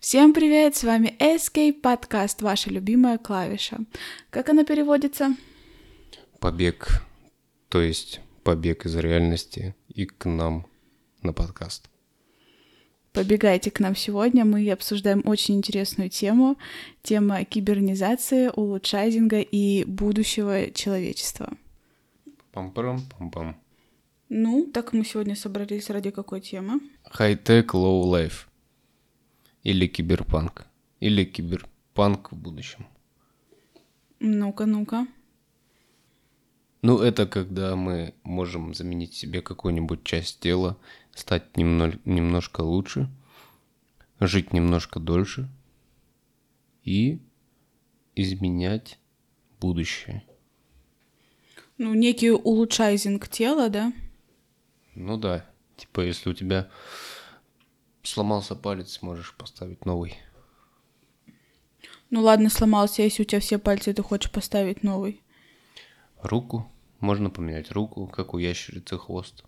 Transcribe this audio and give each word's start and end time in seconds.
Всем 0.00 0.32
привет, 0.32 0.76
с 0.76 0.84
вами 0.84 1.16
Escape 1.18 1.80
Podcast, 1.82 2.40
ваша 2.40 2.70
любимая 2.70 3.18
клавиша. 3.18 3.78
Как 4.30 4.48
она 4.48 4.62
переводится? 4.62 5.34
Побег, 6.38 7.02
то 7.68 7.82
есть 7.82 8.20
побег 8.44 8.86
из 8.86 8.94
реальности 8.94 9.74
и 9.88 10.06
к 10.06 10.24
нам 10.26 10.66
на 11.22 11.32
подкаст. 11.32 11.90
Побегайте 13.12 13.72
к 13.72 13.80
нам 13.80 13.96
сегодня, 13.96 14.44
мы 14.44 14.70
обсуждаем 14.70 15.22
очень 15.24 15.56
интересную 15.56 16.10
тему, 16.10 16.58
тема 17.02 17.44
кибернизации, 17.44 18.52
улучшайзинга 18.54 19.40
и 19.40 19.82
будущего 19.82 20.70
человечества. 20.70 21.52
Пам-парам, 22.52 23.00
пам-пам. 23.18 23.56
Ну, 24.28 24.70
так 24.72 24.92
мы 24.92 25.04
сегодня 25.04 25.34
собрались 25.34 25.90
ради 25.90 26.12
какой 26.12 26.40
темы? 26.40 26.80
High-tech, 27.02 27.74
low-life. 27.74 28.47
Или 29.68 29.86
киберпанк. 29.86 30.66
Или 30.98 31.24
киберпанк 31.26 32.32
в 32.32 32.36
будущем. 32.36 32.86
Ну-ка, 34.18 34.64
ну-ка. 34.64 35.06
Ну, 36.80 37.00
это 37.00 37.26
когда 37.26 37.76
мы 37.76 38.14
можем 38.22 38.72
заменить 38.72 39.12
себе 39.12 39.42
какую-нибудь 39.42 40.04
часть 40.04 40.40
тела, 40.40 40.78
стать 41.14 41.58
немно- 41.58 42.00
немножко 42.06 42.62
лучше, 42.62 43.10
жить 44.20 44.54
немножко 44.54 45.00
дольше 45.00 45.50
и 46.84 47.18
изменять 48.16 48.98
будущее. 49.60 50.24
Ну, 51.76 51.92
некий 51.92 52.30
улучшайзинг 52.30 53.28
тела, 53.28 53.68
да? 53.68 53.92
Ну 54.94 55.18
да, 55.18 55.44
типа 55.76 56.00
если 56.00 56.30
у 56.30 56.32
тебя 56.32 56.70
сломался 58.02 58.54
палец, 58.54 59.02
можешь 59.02 59.34
поставить 59.36 59.84
новый. 59.84 60.16
Ну 62.10 62.22
ладно, 62.22 62.48
сломался, 62.48 63.02
если 63.02 63.22
у 63.22 63.26
тебя 63.26 63.40
все 63.40 63.58
пальцы, 63.58 63.92
ты 63.92 64.02
хочешь 64.02 64.30
поставить 64.30 64.82
новый. 64.82 65.20
Руку, 66.22 66.70
можно 67.00 67.30
поменять 67.30 67.70
руку, 67.70 68.06
как 68.06 68.34
у 68.34 68.38
ящерицы 68.38 68.98
хвост. 68.98 69.44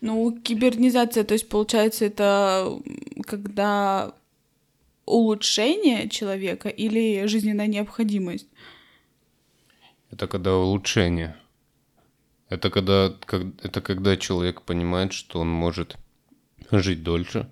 Ну, 0.00 0.40
кибернизация, 0.40 1.24
то 1.24 1.34
есть, 1.34 1.48
получается, 1.48 2.04
это 2.04 2.80
когда 3.26 4.14
улучшение 5.04 6.08
человека 6.08 6.68
или 6.68 7.26
жизненная 7.26 7.66
необходимость? 7.66 8.46
Это 10.10 10.26
когда 10.26 10.54
улучшение. 10.56 11.36
Это 12.48 12.70
когда, 12.70 13.14
как, 13.26 13.42
это 13.62 13.80
когда 13.80 14.16
человек 14.16 14.62
понимает, 14.62 15.12
что 15.12 15.40
он 15.40 15.48
может 15.48 15.96
жить 16.70 17.02
дольше, 17.02 17.50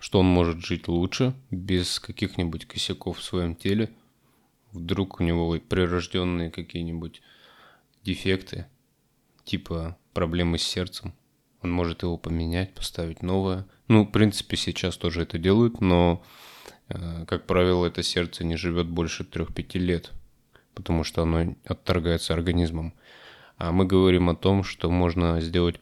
что 0.00 0.20
он 0.20 0.26
может 0.26 0.64
жить 0.64 0.88
лучше, 0.88 1.34
без 1.50 2.00
каких-нибудь 2.00 2.66
косяков 2.66 3.18
в 3.18 3.22
своем 3.22 3.54
теле. 3.54 3.90
Вдруг 4.72 5.20
у 5.20 5.24
него 5.24 5.58
прирожденные 5.58 6.50
какие-нибудь 6.50 7.22
дефекты, 8.04 8.66
типа 9.44 9.96
проблемы 10.12 10.58
с 10.58 10.62
сердцем. 10.62 11.14
Он 11.62 11.70
может 11.72 12.02
его 12.02 12.16
поменять, 12.16 12.74
поставить 12.74 13.22
новое. 13.22 13.66
Ну, 13.88 14.04
в 14.04 14.10
принципе, 14.10 14.56
сейчас 14.56 14.96
тоже 14.96 15.22
это 15.22 15.38
делают, 15.38 15.80
но, 15.80 16.22
э, 16.88 17.24
как 17.26 17.46
правило, 17.46 17.86
это 17.86 18.02
сердце 18.02 18.44
не 18.44 18.56
живет 18.56 18.86
больше 18.86 19.24
3-5 19.24 19.78
лет, 19.78 20.12
потому 20.74 21.02
что 21.02 21.22
оно 21.22 21.56
отторгается 21.64 22.34
организмом. 22.34 22.94
А 23.58 23.72
мы 23.72 23.84
говорим 23.86 24.30
о 24.30 24.36
том, 24.36 24.62
что 24.62 24.88
можно 24.88 25.40
сделать 25.40 25.80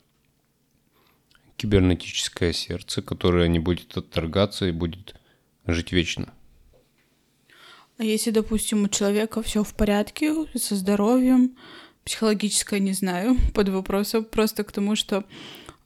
кибернетическое 1.59 2.53
сердце, 2.53 3.03
которое 3.03 3.49
не 3.49 3.59
будет 3.59 3.97
отторгаться 3.97 4.67
и 4.67 4.73
будет 4.73 5.15
жить 5.67 5.93
вечно. 5.93 6.33
А 7.99 8.05
если, 8.05 8.31
допустим, 8.31 8.85
у 8.85 8.89
человека 8.89 9.43
все 9.43 9.63
в 9.63 9.75
порядке 9.75 10.35
со 10.55 10.75
здоровьем, 10.75 11.57
психологическое, 12.05 12.81
не 12.81 12.92
знаю, 12.92 13.36
под 13.55 13.69
вопросом, 13.69 14.25
просто 14.25 14.65
к 14.65 14.73
тому, 14.73 14.97
что 14.97 15.19
э, 15.19 15.23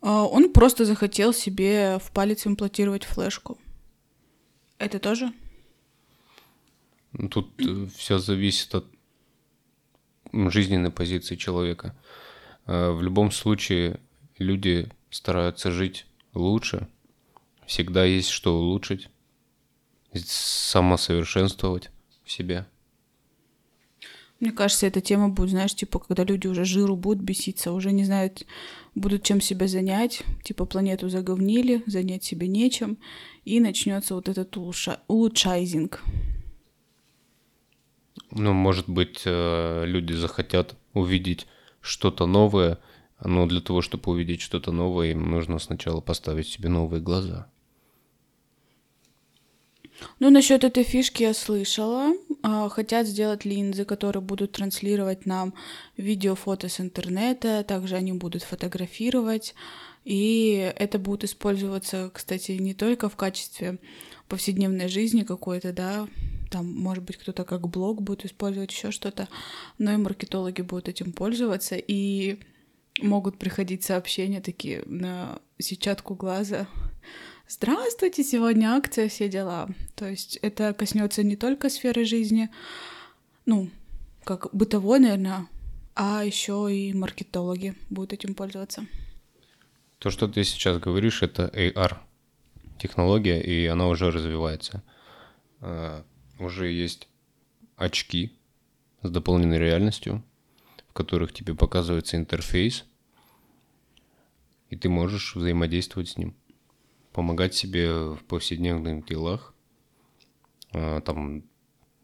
он 0.08 0.52
просто 0.52 0.84
захотел 0.84 1.32
себе 1.32 1.98
в 1.98 2.12
палец 2.12 2.46
имплантировать 2.46 3.04
флешку. 3.04 3.58
Это 4.78 5.00
тоже? 5.00 5.32
Тут 7.30 7.50
все 7.96 8.18
зависит 8.18 8.74
от 8.74 8.86
жизненной 10.32 10.90
позиции 10.90 11.36
человека. 11.36 11.94
Э, 12.66 12.90
В 12.90 13.02
любом 13.02 13.30
случае 13.30 14.00
люди 14.38 14.88
стараются 15.10 15.70
жить 15.70 16.06
лучше. 16.34 16.88
Всегда 17.66 18.04
есть 18.04 18.30
что 18.30 18.58
улучшить, 18.58 19.08
самосовершенствовать 20.14 21.90
в 22.24 22.30
себе. 22.30 22.66
Мне 24.40 24.52
кажется, 24.52 24.86
эта 24.86 25.02
тема 25.02 25.28
будет, 25.28 25.50
знаешь, 25.50 25.74
типа, 25.74 25.98
когда 25.98 26.24
люди 26.24 26.46
уже 26.46 26.64
жиру 26.64 26.96
будут 26.96 27.22
беситься, 27.22 27.72
уже 27.72 27.92
не 27.92 28.04
знают, 28.04 28.46
будут 28.94 29.22
чем 29.22 29.40
себя 29.40 29.68
занять, 29.68 30.22
типа, 30.42 30.64
планету 30.64 31.10
заговнили, 31.10 31.82
занять 31.86 32.24
себе 32.24 32.48
нечем, 32.48 32.96
и 33.44 33.60
начнется 33.60 34.14
вот 34.14 34.28
этот 34.30 34.56
улучша- 34.56 35.00
улучшайзинг. 35.08 36.02
Ну, 38.30 38.52
может 38.52 38.88
быть, 38.88 39.22
э, 39.24 39.84
люди 39.86 40.12
захотят 40.12 40.76
увидеть 40.94 41.46
что-то 41.80 42.26
новое, 42.26 42.78
но 43.24 43.46
для 43.46 43.60
того, 43.60 43.82
чтобы 43.82 44.12
увидеть 44.12 44.40
что-то 44.40 44.72
новое, 44.72 45.12
им 45.12 45.28
нужно 45.30 45.58
сначала 45.58 46.00
поставить 46.00 46.46
себе 46.48 46.68
новые 46.68 47.02
глаза. 47.02 47.50
Ну, 50.18 50.30
насчет 50.30 50.64
этой 50.64 50.82
фишки 50.84 51.22
я 51.22 51.34
слышала. 51.34 52.14
А, 52.42 52.68
Хотят 52.68 53.06
сделать 53.06 53.44
линзы, 53.44 53.84
которые 53.84 54.22
будут 54.22 54.52
транслировать 54.52 55.26
нам 55.26 55.54
видео, 55.96 56.34
фото 56.34 56.68
с 56.68 56.80
интернета. 56.80 57.64
Также 57.64 57.96
они 57.96 58.12
будут 58.12 58.42
фотографировать. 58.42 59.54
И 60.04 60.72
это 60.76 60.98
будет 60.98 61.24
использоваться, 61.24 62.10
кстати, 62.14 62.52
не 62.52 62.72
только 62.72 63.10
в 63.10 63.16
качестве 63.16 63.78
повседневной 64.28 64.88
жизни 64.88 65.24
какой-то, 65.24 65.72
да, 65.74 66.08
там, 66.50 66.66
может 66.66 67.04
быть, 67.04 67.16
кто-то 67.16 67.44
как 67.44 67.68
блог 67.68 68.02
будет 68.02 68.24
использовать 68.24 68.72
еще 68.72 68.90
что-то, 68.90 69.28
но 69.78 69.92
и 69.92 69.96
маркетологи 69.96 70.62
будут 70.62 70.88
этим 70.88 71.12
пользоваться, 71.12 71.76
и 71.76 72.40
могут 73.00 73.38
приходить 73.38 73.84
сообщения 73.84 74.40
такие 74.40 74.82
на 74.86 75.38
сетчатку 75.58 76.14
глаза. 76.14 76.66
Здравствуйте, 77.48 78.22
сегодня 78.22 78.74
акция, 78.74 79.08
все 79.08 79.28
дела. 79.28 79.68
То 79.94 80.08
есть 80.08 80.36
это 80.42 80.74
коснется 80.74 81.22
не 81.22 81.36
только 81.36 81.70
сферы 81.70 82.04
жизни, 82.04 82.50
ну, 83.46 83.70
как 84.24 84.48
бытовой, 84.52 85.00
наверное, 85.00 85.48
а 85.94 86.24
еще 86.24 86.68
и 86.70 86.92
маркетологи 86.92 87.74
будут 87.88 88.12
этим 88.12 88.34
пользоваться. 88.34 88.86
То, 89.98 90.10
что 90.10 90.28
ты 90.28 90.44
сейчас 90.44 90.78
говоришь, 90.78 91.22
это 91.22 91.50
AR 91.54 91.96
технология, 92.78 93.40
и 93.40 93.66
она 93.66 93.88
уже 93.88 94.10
развивается. 94.10 94.82
Уже 96.40 96.72
есть 96.72 97.08
очки 97.76 98.36
с 99.02 99.10
дополненной 99.10 99.58
реальностью, 99.58 100.24
в 100.88 100.92
которых 100.92 101.32
тебе 101.32 101.54
показывается 101.54 102.16
интерфейс, 102.16 102.84
и 104.70 104.76
ты 104.76 104.88
можешь 104.88 105.36
взаимодействовать 105.36 106.08
с 106.08 106.16
ним, 106.16 106.34
помогать 107.12 107.54
себе 107.54 107.92
в 107.92 108.24
повседневных 108.26 109.06
делах, 109.06 109.54
Э, 110.72 111.00
там 111.04 111.44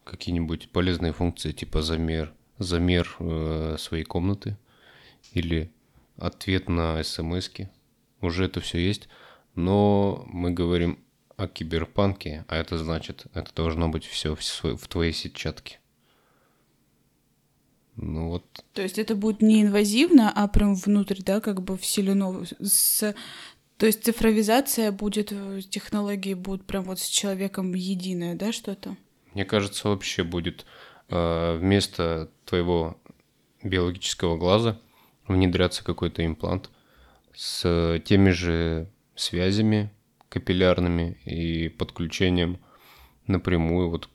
какие-нибудь 0.05 0.71
полезные 0.71 1.13
функции 1.13 1.53
типа 1.53 1.83
замер, 1.83 2.33
замер 2.59 3.15
э, 3.19 3.77
своей 3.79 4.05
комнаты 4.05 4.57
или 5.33 5.71
ответ 6.17 6.69
на 6.69 7.03
смс-ки. 7.03 7.71
Уже 8.21 8.45
это 8.45 8.61
все 8.61 8.79
есть, 8.79 9.09
но 9.55 10.25
мы 10.29 10.51
говорим 10.51 10.99
о 11.37 11.49
киберпанке, 11.49 12.45
а 12.49 12.57
это 12.57 12.79
значит, 12.79 13.27
это 13.35 13.55
должно 13.55 13.89
быть 13.89 14.05
все 14.05 14.35
в, 14.35 14.41
в 14.41 14.89
твоей 14.89 15.13
сетчатке. 15.13 15.79
Ну 17.97 18.29
вот, 18.29 18.45
То 18.75 18.83
есть 18.83 18.99
это 18.99 19.15
будет 19.15 19.41
не 19.41 19.63
инвазивно, 19.63 20.31
а 20.35 20.49
прям 20.49 20.75
внутрь, 20.75 21.23
да, 21.23 21.41
как 21.41 21.63
бы 21.63 21.79
вселено 21.79 22.45
с... 22.61 23.15
То 23.79 23.87
есть 23.87 24.05
цифровизация 24.05 24.93
будет, 24.93 25.33
э, 25.33 25.61
технологии 25.69 26.35
будут 26.35 26.67
прям 26.67 26.85
вот 26.85 26.99
с 26.99 27.07
человеком 27.07 27.75
единое, 27.75 28.35
да, 28.35 28.53
что-то? 28.53 28.97
мне 29.37 29.45
кажется, 29.45 29.91
вообще 29.91 30.25
будет 30.25 30.65
э, 31.11 31.59
вместо 31.59 32.31
твоего 32.47 32.97
биологического 33.63 34.39
глаза 34.39 34.79
внедряться 35.29 35.85
какой-то 35.85 36.25
имплант 36.25 36.71
с 37.35 38.01
теми 38.07 38.31
же 38.31 38.89
связями 39.15 39.93
капиллярными 40.37 41.17
и 41.25 41.71
подключением 41.71 42.59
напрямую, 43.27 43.89
вот 43.89 44.11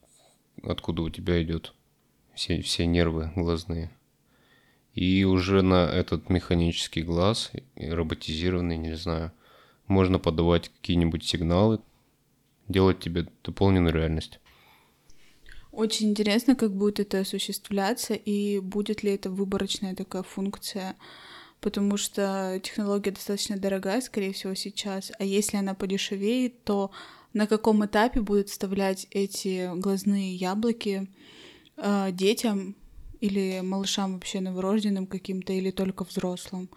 откуда 0.61 1.01
у 1.01 1.09
тебя 1.09 1.41
идет 1.41 1.73
все, 2.35 2.61
все 2.61 2.85
нервы 2.85 3.31
глазные. 3.35 3.89
И 4.93 5.23
уже 5.23 5.63
на 5.63 5.89
этот 5.89 6.29
механический 6.29 7.01
глаз, 7.01 7.51
роботизированный, 7.75 8.77
не 8.77 8.95
знаю, 8.95 9.31
можно 9.87 10.19
подавать 10.19 10.69
какие-нибудь 10.69 11.23
сигналы, 11.23 11.79
делать 12.67 12.99
тебе 12.99 13.25
дополненную 13.43 13.95
реальность. 13.95 14.39
Очень 15.71 16.11
интересно, 16.11 16.55
как 16.55 16.71
будет 16.75 16.99
это 16.99 17.21
осуществляться 17.21 18.13
и 18.13 18.59
будет 18.59 19.01
ли 19.01 19.11
это 19.15 19.31
выборочная 19.31 19.95
такая 19.95 20.21
функция, 20.21 20.95
потому 21.61 21.95
что 21.97 22.59
технология 22.63 23.11
достаточно 23.11 23.57
дорогая, 23.57 24.01
скорее 24.01 24.33
всего, 24.33 24.55
сейчас, 24.55 25.11
а 25.19 25.23
если 25.23 25.57
она 25.57 25.75
подешевеет, 25.75 26.63
то 26.63 26.91
на 27.33 27.47
каком 27.47 27.85
этапе 27.85 28.19
будут 28.21 28.49
вставлять 28.49 29.07
эти 29.11 29.71
глазные 29.75 30.35
яблоки 30.35 31.07
э, 31.77 32.09
детям 32.11 32.75
или 33.21 33.61
малышам 33.61 34.15
вообще 34.15 34.41
новорожденным 34.41 35.05
каким-то, 35.05 35.53
или 35.53 35.71
только 35.71 36.03
взрослым. 36.03 36.69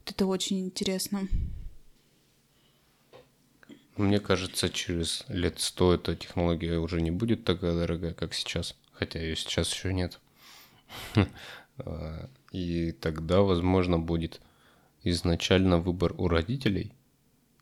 Вот 0.00 0.10
это 0.10 0.26
очень 0.26 0.60
интересно. 0.60 1.28
Мне 3.96 4.18
кажется, 4.18 4.70
через 4.70 5.24
лет 5.28 5.60
сто 5.60 5.92
эта 5.92 6.16
технология 6.16 6.78
уже 6.78 7.02
не 7.02 7.10
будет 7.10 7.44
такая 7.44 7.74
дорогая, 7.74 8.14
как 8.14 8.32
сейчас. 8.32 8.74
Хотя 8.92 9.20
ее 9.20 9.36
сейчас 9.36 9.72
еще 9.72 9.92
нет. 9.92 10.18
И 12.50 12.92
тогда, 12.92 13.42
возможно, 13.42 13.98
будет 13.98 14.40
изначально 15.02 15.78
выбор 15.78 16.14
у 16.18 16.28
родителей, 16.28 16.92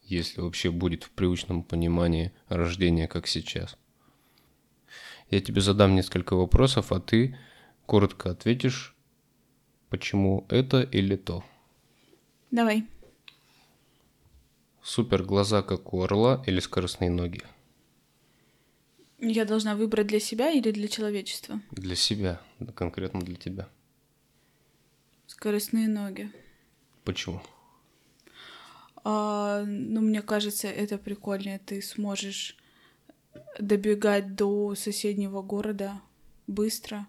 если 0.03 0.41
вообще 0.41 0.71
будет 0.71 1.05
в 1.05 1.11
привычном 1.11 1.63
понимании 1.63 2.33
рождения, 2.49 3.07
как 3.07 3.27
сейчас. 3.27 3.77
Я 5.31 5.41
тебе 5.41 5.61
задам 5.61 5.95
несколько 5.95 6.35
вопросов, 6.35 6.91
а 6.91 7.01
ты 7.01 7.37
коротко 7.85 8.31
ответишь, 8.31 8.97
почему 9.91 10.47
это 10.49 10.81
или 10.83 11.17
то. 11.17 11.45
Давай. 12.51 12.87
Супер 14.83 15.23
глаза, 15.23 15.63
как 15.63 15.93
у 15.93 16.03
орла, 16.03 16.43
или 16.47 16.61
скоростные 16.61 17.11
ноги? 17.11 17.43
Я 19.19 19.45
должна 19.45 19.75
выбрать 19.77 20.07
для 20.07 20.21
себя 20.21 20.51
или 20.51 20.71
для 20.71 20.89
человечества? 20.89 21.61
Для 21.73 21.95
себя, 21.95 22.41
конкретно 22.75 23.21
для 23.21 23.37
тебя. 23.37 23.69
Скоростные 25.29 25.87
ноги. 25.89 26.33
Почему? 27.05 27.41
А, 29.05 29.63
ну, 29.65 30.01
мне 30.01 30.23
кажется, 30.23 30.69
это 30.69 30.99
прикольнее. 30.99 31.61
Ты 31.65 31.81
сможешь 31.83 32.57
добегать 33.61 34.35
до 34.35 34.75
соседнего 34.75 35.43
города 35.43 36.01
быстро, 36.47 37.07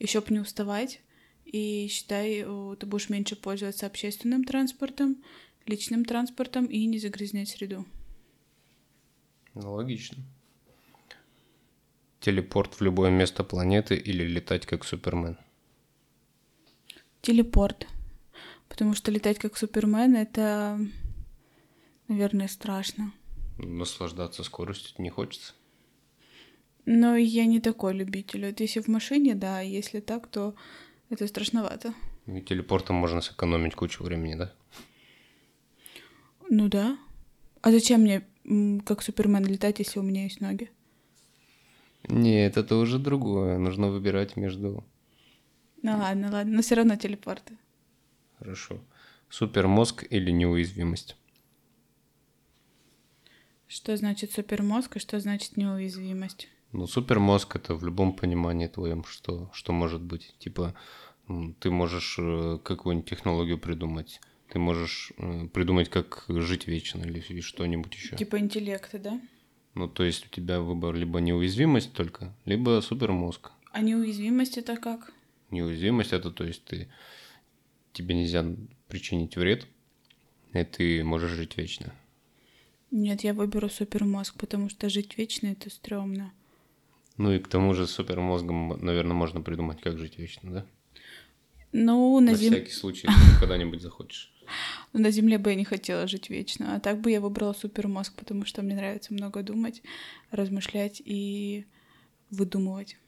еще 0.00 0.20
бы 0.22 0.26
не 0.30 0.40
уставать. 0.40 1.00
И 1.44 1.86
считай, 1.88 2.42
ты 2.78 2.86
будешь 2.86 3.10
меньше 3.10 3.36
пользоваться 3.36 3.86
общественным 3.86 4.44
транспортом, 4.44 5.22
личным 5.66 6.04
транспортом 6.04 6.64
и 6.64 6.86
не 6.86 6.98
загрязнять 6.98 7.50
среду. 7.50 7.84
Ну, 9.54 9.74
логично. 9.74 10.18
Телепорт 12.20 12.74
в 12.74 12.80
любое 12.80 13.10
место 13.10 13.44
планеты 13.44 13.94
или 13.94 14.24
летать 14.24 14.64
как 14.64 14.84
Супермен? 14.84 15.36
Телепорт. 17.22 17.86
Потому 18.68 18.94
что 18.94 19.10
летать 19.10 19.38
как 19.38 19.56
Супермен 19.56 20.16
это, 20.16 20.78
наверное, 22.08 22.48
страшно. 22.48 23.12
Наслаждаться 23.58 24.44
скоростью 24.44 24.94
не 24.98 25.10
хочется. 25.10 25.54
Но 26.84 27.16
я 27.16 27.46
не 27.46 27.60
такой 27.60 27.94
любитель. 27.94 28.46
Вот 28.46 28.60
если 28.60 28.80
в 28.80 28.88
машине, 28.88 29.34
да, 29.34 29.58
а 29.58 29.62
если 29.62 30.00
так, 30.00 30.26
то 30.26 30.54
это 31.10 31.26
страшновато. 31.28 31.94
И 32.26 32.40
телепортом 32.40 32.96
можно 32.96 33.20
сэкономить 33.20 33.74
кучу 33.74 34.02
времени, 34.02 34.34
да? 34.34 34.52
Ну 36.48 36.68
да. 36.68 36.98
А 37.60 37.70
зачем 37.70 38.00
мне 38.00 38.26
как 38.84 39.02
Супермен 39.02 39.44
летать, 39.44 39.78
если 39.78 40.00
у 40.00 40.02
меня 40.02 40.24
есть 40.24 40.40
ноги? 40.40 40.70
Нет, 42.08 42.56
это 42.56 42.76
уже 42.76 42.98
другое. 42.98 43.58
Нужно 43.58 43.88
выбирать 43.88 44.36
между... 44.36 44.84
Ну 45.82 45.98
ладно, 45.98 46.30
ладно, 46.30 46.56
но 46.56 46.62
все 46.62 46.76
равно 46.76 46.96
телепорты. 46.96 47.56
Хорошо. 48.38 48.80
Супермозг 49.28 50.04
или 50.10 50.30
неуязвимость? 50.30 51.16
Что 53.66 53.96
значит 53.96 54.32
супермозг 54.32 54.96
и 54.96 55.00
что 55.00 55.18
значит 55.18 55.56
неуязвимость? 55.56 56.48
Ну, 56.72 56.86
супермозг 56.86 57.56
это 57.56 57.74
в 57.74 57.84
любом 57.84 58.14
понимании 58.14 58.66
твоем, 58.66 59.04
что, 59.04 59.50
что 59.52 59.72
может 59.72 60.02
быть. 60.02 60.34
Типа, 60.38 60.74
ты 61.60 61.70
можешь 61.70 62.16
э, 62.18 62.58
какую-нибудь 62.62 63.08
технологию 63.08 63.58
придумать, 63.58 64.20
ты 64.48 64.58
можешь 64.58 65.12
э, 65.16 65.46
придумать, 65.48 65.88
как 65.88 66.24
жить 66.28 66.66
вечно 66.66 67.00
или 67.02 67.40
что-нибудь 67.40 67.94
еще. 67.94 68.16
Типа 68.16 68.38
интеллекта, 68.38 68.98
да? 68.98 69.20
Ну, 69.74 69.88
то 69.88 70.04
есть 70.04 70.26
у 70.26 70.28
тебя 70.28 70.60
выбор 70.60 70.94
либо 70.94 71.20
неуязвимость 71.20 71.94
только, 71.94 72.34
либо 72.44 72.80
супермозг. 72.82 73.52
А 73.70 73.80
неуязвимость 73.80 74.58
это 74.58 74.76
как? 74.76 75.12
Неуязвимость 75.52 76.12
это, 76.12 76.30
то 76.30 76.44
есть 76.44 76.64
ты 76.64 76.88
тебе 77.92 78.14
нельзя 78.14 78.44
причинить 78.88 79.36
вред, 79.36 79.66
и 80.54 80.64
ты 80.64 81.04
можешь 81.04 81.30
жить 81.30 81.56
вечно. 81.56 81.94
Нет, 82.90 83.22
я 83.22 83.32
выберу 83.32 83.68
супермозг, 83.68 84.34
потому 84.38 84.68
что 84.68 84.88
жить 84.88 85.16
вечно 85.16 85.46
это 85.48 85.70
стрёмно. 85.70 86.32
Ну 87.16 87.32
и 87.32 87.38
к 87.38 87.48
тому 87.48 87.74
же 87.74 87.86
супермозгом, 87.86 88.78
наверное, 88.80 89.14
можно 89.14 89.40
придумать, 89.40 89.80
как 89.80 89.98
жить 89.98 90.18
вечно, 90.18 90.52
да? 90.52 90.66
Ну, 91.72 92.18
на, 92.20 92.32
на 92.32 92.36
зем... 92.36 92.52
всякий 92.52 92.72
случай, 92.72 93.06
если 93.10 93.40
когда-нибудь 93.40 93.80
захочешь. 93.80 94.32
Ну, 94.92 95.00
на 95.00 95.10
Земле 95.10 95.38
бы 95.38 95.50
я 95.50 95.56
не 95.56 95.64
хотела 95.64 96.06
жить 96.06 96.30
вечно, 96.30 96.76
а 96.76 96.80
так 96.80 97.00
бы 97.00 97.10
я 97.10 97.20
выбрала 97.20 97.52
супермозг, 97.52 98.14
потому 98.14 98.44
что 98.44 98.62
мне 98.62 98.74
нравится 98.74 99.14
много 99.14 99.42
думать, 99.42 99.82
размышлять 100.30 101.00
и 101.04 101.64
выдумывать. 102.30 102.98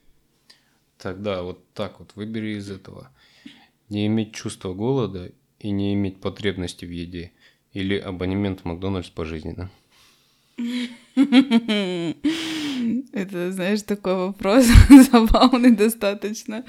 Тогда 0.98 1.42
вот 1.42 1.64
так 1.74 1.98
вот 1.98 2.12
выбери 2.14 2.56
из 2.56 2.70
этого. 2.70 3.10
Не 3.88 4.06
иметь 4.06 4.34
чувства 4.34 4.72
голода 4.74 5.32
и 5.58 5.70
не 5.70 5.94
иметь 5.94 6.20
потребности 6.20 6.84
в 6.84 6.90
еде. 6.90 7.32
Или 7.72 7.96
абонемент 7.96 8.60
в 8.60 8.64
Макдональдс 8.64 9.10
пожизненно. 9.10 9.70
Это, 13.12 13.52
знаешь, 13.52 13.82
такой 13.82 14.14
вопрос 14.14 14.66
забавный 15.12 15.74
достаточно. 15.74 16.64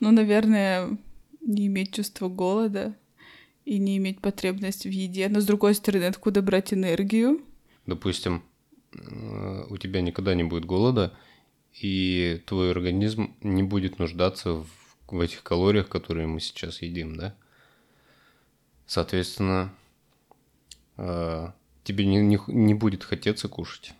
Ну, 0.00 0.10
наверное, 0.10 0.96
не 1.40 1.66
иметь 1.66 1.94
чувства 1.94 2.28
голода 2.28 2.94
и 3.64 3.78
не 3.78 3.96
иметь 3.98 4.20
потребность 4.20 4.84
в 4.84 4.90
еде. 4.90 5.28
Но, 5.28 5.40
с 5.40 5.46
другой 5.46 5.74
стороны, 5.74 6.04
откуда 6.04 6.42
брать 6.42 6.72
энергию? 6.72 7.40
Допустим, 7.86 8.42
э, 8.94 9.64
у 9.68 9.76
тебя 9.76 10.00
никогда 10.00 10.34
не 10.34 10.44
будет 10.44 10.64
голода, 10.64 11.16
и 11.74 12.42
твой 12.46 12.70
организм 12.70 13.34
не 13.42 13.62
будет 13.62 13.98
нуждаться 13.98 14.52
в, 14.52 14.66
в 15.08 15.20
этих 15.20 15.42
калориях, 15.42 15.88
которые 15.88 16.26
мы 16.26 16.40
сейчас 16.40 16.82
едим, 16.82 17.16
да? 17.16 17.34
Соответственно, 18.86 19.72
э, 20.96 21.48
тебе 21.84 22.06
не, 22.06 22.18
не, 22.18 22.38
не 22.46 22.74
будет 22.74 23.04
хотеться 23.04 23.48
кушать. 23.48 23.92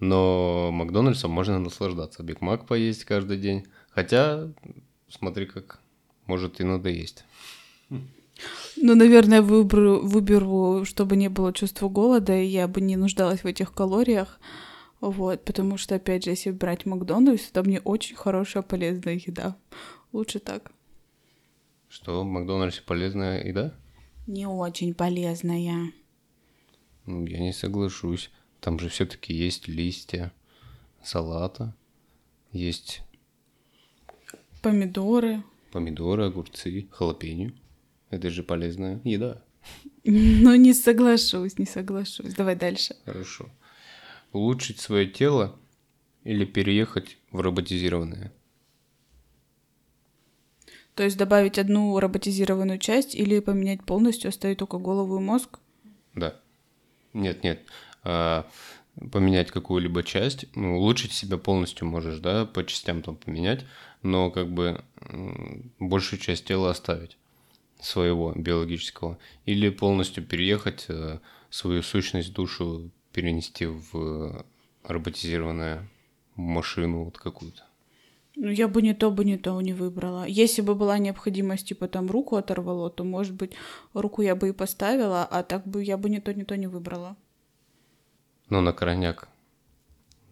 Но 0.00 0.70
Макдональдсом 0.72 1.30
можно 1.30 1.58
наслаждаться. 1.58 2.22
Биг 2.22 2.40
Мак 2.40 2.66
поесть 2.66 3.04
каждый 3.04 3.38
день. 3.38 3.66
Хотя, 3.90 4.48
смотри, 5.08 5.46
как 5.46 5.80
может 6.26 6.60
и 6.60 6.64
надоесть. 6.64 7.24
Ну, 8.76 8.94
наверное, 8.94 9.42
выберу, 9.42 10.00
выберу, 10.00 10.84
чтобы 10.84 11.16
не 11.16 11.28
было 11.28 11.52
чувства 11.52 11.88
голода, 11.88 12.36
и 12.36 12.46
я 12.46 12.66
бы 12.66 12.80
не 12.80 12.96
нуждалась 12.96 13.44
в 13.44 13.46
этих 13.46 13.72
калориях. 13.72 14.40
Вот, 15.10 15.44
потому 15.44 15.76
что, 15.76 15.96
опять 15.96 16.24
же, 16.24 16.30
если 16.30 16.50
брать 16.50 16.86
Макдональдс, 16.86 17.50
то 17.50 17.62
мне 17.62 17.78
очень 17.80 18.16
хорошая 18.16 18.62
полезная 18.62 19.16
еда. 19.16 19.54
Лучше 20.12 20.38
так. 20.38 20.72
Что, 21.90 22.22
в 22.22 22.24
Макдональдсе 22.24 22.80
полезная 22.80 23.44
еда? 23.44 23.74
Не 24.26 24.46
очень 24.46 24.94
полезная. 24.94 25.92
Ну, 27.04 27.26
я 27.26 27.38
не 27.38 27.52
соглашусь. 27.52 28.30
Там 28.60 28.78
же 28.78 28.88
все-таки 28.88 29.34
есть 29.34 29.68
листья 29.68 30.32
салата, 31.02 31.76
есть 32.50 33.02
помидоры. 34.62 35.42
Помидоры, 35.70 36.24
огурцы, 36.24 36.88
халапеньо. 36.90 37.52
Это 38.08 38.30
же 38.30 38.42
полезная 38.42 39.02
еда. 39.04 39.42
Ну, 40.04 40.54
не 40.54 40.72
соглашусь, 40.72 41.58
не 41.58 41.66
соглашусь. 41.66 42.34
Давай 42.34 42.56
дальше. 42.56 42.96
Хорошо. 43.04 43.50
Улучшить 44.34 44.80
свое 44.80 45.06
тело 45.06 45.56
или 46.24 46.44
переехать 46.44 47.16
в 47.30 47.40
роботизированное? 47.40 48.32
То 50.94 51.04
есть 51.04 51.16
добавить 51.16 51.58
одну 51.58 51.98
роботизированную 51.98 52.78
часть 52.78 53.14
или 53.14 53.38
поменять 53.40 53.84
полностью, 53.84 54.28
оставить 54.28 54.58
только 54.58 54.78
голову 54.78 55.16
и 55.18 55.20
мозг? 55.20 55.58
Да. 56.14 56.36
Нет, 57.12 57.42
нет. 57.44 57.62
А, 58.02 58.46
поменять 59.12 59.50
какую-либо 59.50 60.02
часть, 60.02 60.46
ну, 60.56 60.78
улучшить 60.78 61.12
себя 61.12 61.38
полностью 61.38 61.86
можешь, 61.86 62.18
да, 62.18 62.44
по 62.44 62.64
частям 62.64 63.02
там 63.02 63.16
поменять, 63.16 63.64
но 64.02 64.30
как 64.30 64.50
бы 64.52 64.84
большую 65.78 66.20
часть 66.20 66.44
тела 66.44 66.70
оставить. 66.70 67.16
своего 67.80 68.32
биологического, 68.34 69.18
или 69.44 69.68
полностью 69.68 70.24
переехать, 70.24 70.86
э, 70.88 71.18
свою 71.50 71.82
сущность, 71.82 72.32
душу 72.32 72.90
перенести 73.14 73.66
в 73.66 74.44
роботизированную 74.82 75.88
машину 76.36 77.04
вот 77.04 77.16
какую-то. 77.16 77.62
Ну, 78.36 78.50
я 78.50 78.66
бы 78.66 78.82
не 78.82 78.94
то, 78.94 79.10
бы 79.12 79.24
не 79.24 79.38
то 79.38 79.60
не 79.60 79.72
выбрала. 79.72 80.26
Если 80.26 80.60
бы 80.60 80.74
была 80.74 80.98
необходимость, 80.98 81.68
типа, 81.68 81.86
там, 81.86 82.10
руку 82.10 82.34
оторвало, 82.36 82.90
то, 82.90 83.04
может 83.04 83.34
быть, 83.34 83.52
руку 83.92 84.22
я 84.22 84.34
бы 84.34 84.48
и 84.48 84.52
поставила, 84.52 85.24
а 85.24 85.44
так 85.44 85.66
бы 85.66 85.84
я 85.84 85.96
бы 85.96 86.10
не 86.10 86.20
то, 86.20 86.34
не 86.34 86.44
то 86.44 86.56
не 86.56 86.66
выбрала. 86.66 87.16
Ну, 88.50 88.60
на 88.60 88.72
крайняк 88.72 89.28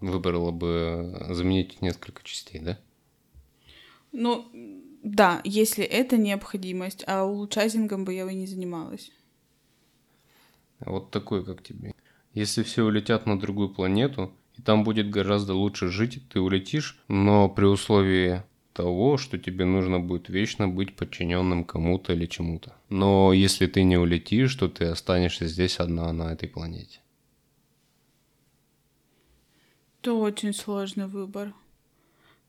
выбрала 0.01 0.51
бы 0.51 1.27
заменить 1.31 1.81
несколько 1.81 2.25
частей, 2.25 2.61
да? 2.61 2.79
Ну, 4.11 4.51
да, 5.05 5.41
если 5.45 5.85
это 5.85 6.17
необходимость, 6.17 7.05
а 7.07 7.25
улучшайзингом 7.25 8.05
бы 8.05 8.13
я 8.13 8.29
и 8.29 8.35
не 8.35 8.47
занималась. 8.47 9.13
Вот 10.81 11.13
такой, 11.13 11.45
как 11.45 11.63
тебе. 11.63 11.92
Если 12.35 12.63
все 12.63 12.85
улетят 12.85 13.27
на 13.27 13.39
другую 13.39 13.69
планету, 13.69 14.33
и 14.57 14.63
там 14.63 14.85
будет 14.85 15.11
гораздо 15.11 15.55
лучше 15.55 15.89
жить, 15.89 16.23
ты 16.29 16.41
улетишь, 16.41 16.99
но 17.09 17.49
при 17.49 17.65
условии 17.65 18.43
того, 18.73 19.19
что 19.19 19.39
тебе 19.39 19.65
нужно 19.65 20.01
будет 20.01 20.29
вечно 20.29 20.69
быть 20.69 20.97
подчиненным 20.97 21.65
кому-то 21.65 22.13
или 22.13 22.27
чему-то. 22.27 22.75
Но 22.89 23.33
если 23.33 23.67
ты 23.67 23.83
не 23.83 23.99
улетишь, 23.99 24.55
то 24.55 24.69
ты 24.69 24.87
останешься 24.87 25.47
здесь 25.47 25.79
одна 25.79 26.13
на 26.13 26.33
этой 26.33 26.49
планете. 26.49 27.01
Это 30.01 30.15
очень 30.15 30.55
сложный 30.55 31.07
выбор. 31.07 31.53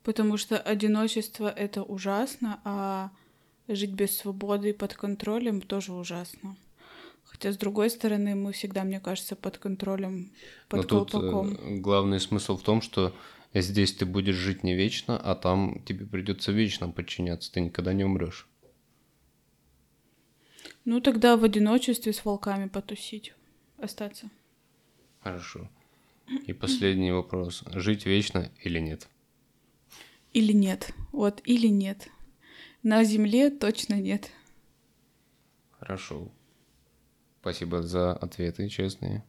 Потому 0.04 0.38
что 0.38 0.58
одиночество— 0.58 1.50
это 1.56 1.84
ужасно, 1.84 2.60
а 2.64 3.12
жить 3.68 3.92
без 3.92 4.18
свободы 4.18 4.72
и 4.72 4.74
под 4.74 4.96
контролем 4.96 5.62
тоже 5.62 5.94
ужасно. 5.94 6.56
Хотя, 7.44 7.56
с 7.56 7.58
другой 7.58 7.90
стороны, 7.90 8.36
мы 8.36 8.54
всегда, 8.54 8.86
мне 8.86 9.02
кажется, 9.02 9.36
под 9.36 9.58
контролем, 9.58 10.32
под 10.70 10.90
Но 10.90 11.04
тут 11.04 11.14
э, 11.14 11.76
главный 11.80 12.22
смысл 12.22 12.56
в 12.56 12.64
том, 12.64 12.82
что 12.82 13.14
здесь 13.54 13.92
ты 13.92 14.06
будешь 14.06 14.36
жить 14.36 14.64
не 14.64 14.76
вечно, 14.76 15.18
а 15.18 15.36
там 15.36 15.84
тебе 15.84 16.06
придется 16.06 16.54
вечно 16.54 16.88
подчиняться, 16.88 17.52
ты 17.52 17.60
никогда 17.60 17.92
не 17.92 18.06
умрешь. 18.06 18.48
Ну, 20.86 21.02
тогда 21.02 21.36
в 21.36 21.44
одиночестве 21.44 22.14
с 22.14 22.24
волками 22.24 22.70
потусить, 22.70 23.34
остаться. 23.78 24.30
Хорошо. 25.20 25.70
И 26.48 26.54
последний 26.54 27.12
вопрос. 27.12 27.66
Жить 27.74 28.06
вечно 28.06 28.54
или 28.64 28.80
нет? 28.80 29.10
Или 30.32 30.54
нет. 30.54 30.94
Вот, 31.12 31.42
или 31.44 31.68
нет. 31.68 32.08
На 32.84 33.04
Земле 33.04 33.50
точно 33.50 33.96
нет. 33.96 34.32
Хорошо. 35.78 36.32
Спасибо 37.44 37.84
за 37.84 38.14
ответы 38.14 38.70
честные. 38.70 39.22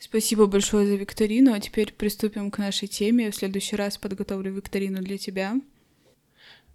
Спасибо 0.00 0.46
большое 0.46 0.88
за 0.88 0.96
викторину. 0.96 1.52
А 1.52 1.60
теперь 1.60 1.92
приступим 1.92 2.50
к 2.50 2.58
нашей 2.58 2.88
теме. 2.88 3.30
В 3.30 3.36
следующий 3.36 3.76
раз 3.76 3.96
подготовлю 3.96 4.52
викторину 4.52 5.00
для 5.00 5.16
тебя. 5.16 5.54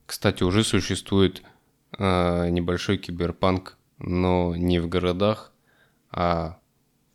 Кстати, 0.06 0.44
уже 0.44 0.64
существует 0.64 1.44
э, 1.98 2.50
небольшой 2.50 2.98
киберпанк, 2.98 3.78
но 3.98 4.56
не 4.56 4.80
в 4.80 4.88
городах, 4.88 5.52
а 6.12 6.62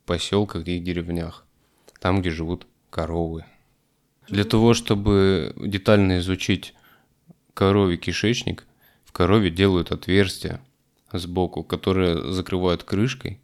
в 0.03 0.05
поселках 0.05 0.67
и 0.67 0.77
деревнях, 0.77 1.43
там, 1.99 2.21
где 2.21 2.29
живут 2.29 2.67
коровы. 2.91 3.45
Для 4.27 4.43
того, 4.43 4.75
чтобы 4.75 5.55
детально 5.57 6.19
изучить 6.19 6.75
коровий 7.55 7.97
кишечник, 7.97 8.67
в 9.05 9.11
корове 9.11 9.49
делают 9.49 9.91
отверстия 9.91 10.61
сбоку, 11.19 11.63
которые 11.63 12.31
закрывают 12.31 12.83
крышкой, 12.83 13.39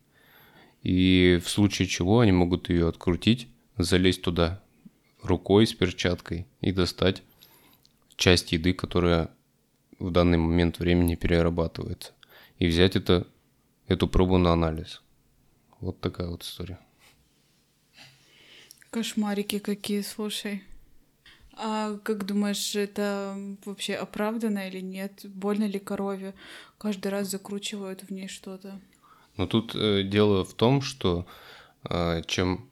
и 0.84 1.40
в 1.44 1.50
случае 1.50 1.88
чего 1.88 2.20
они 2.20 2.32
могут 2.32 2.70
ее 2.70 2.88
открутить, 2.88 3.48
залезть 3.78 4.22
туда 4.22 4.62
рукой 5.22 5.68
с 5.68 5.74
перчаткой 5.74 6.48
и 6.62 6.72
достать 6.72 7.24
часть 8.16 8.52
еды, 8.52 8.74
которая 8.74 9.30
в 10.00 10.12
данный 10.12 10.38
момент 10.38 10.80
времени 10.80 11.16
перерабатывается, 11.16 12.14
и 12.58 12.68
взять 12.68 12.96
это, 12.96 13.28
эту 13.88 14.08
пробу 14.08 14.38
на 14.38 14.54
анализ. 14.54 15.02
Вот 15.80 16.00
такая 16.00 16.28
вот 16.28 16.44
история. 16.44 16.80
Кошмарики 18.90 19.60
какие, 19.60 20.02
слушай. 20.02 20.64
А 21.54 21.98
как 22.04 22.26
думаешь, 22.26 22.76
это 22.76 23.36
вообще 23.66 23.96
оправдано 23.96 24.68
или 24.68 24.80
нет? 24.80 25.26
Больно 25.26 25.66
ли 25.66 25.80
корове? 25.80 26.34
Каждый 26.78 27.10
раз 27.10 27.30
закручивают 27.30 28.04
в 28.04 28.12
ней 28.12 28.28
что-то. 28.28 28.80
Но 29.38 29.48
тут 29.48 29.76
э, 29.76 30.04
дело 30.04 30.44
в 30.44 30.54
том, 30.54 30.82
что 30.82 31.26
э, 31.90 32.22
чем 32.28 32.70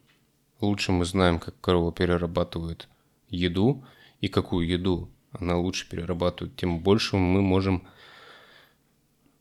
лучше 0.60 0.92
мы 0.92 1.04
знаем, 1.04 1.38
как 1.38 1.60
корова 1.60 1.92
перерабатывает 1.92 2.88
еду 3.28 3.84
и 4.20 4.28
какую 4.28 4.66
еду 4.66 5.10
она 5.32 5.56
лучше 5.56 5.88
перерабатывает, 5.88 6.56
тем 6.56 6.80
больше 6.80 7.16
мы 7.16 7.40
можем 7.40 7.86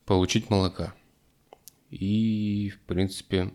получить 0.05 0.49
молока. 0.49 0.93
И, 1.89 2.71
в 2.75 2.79
принципе, 2.81 3.51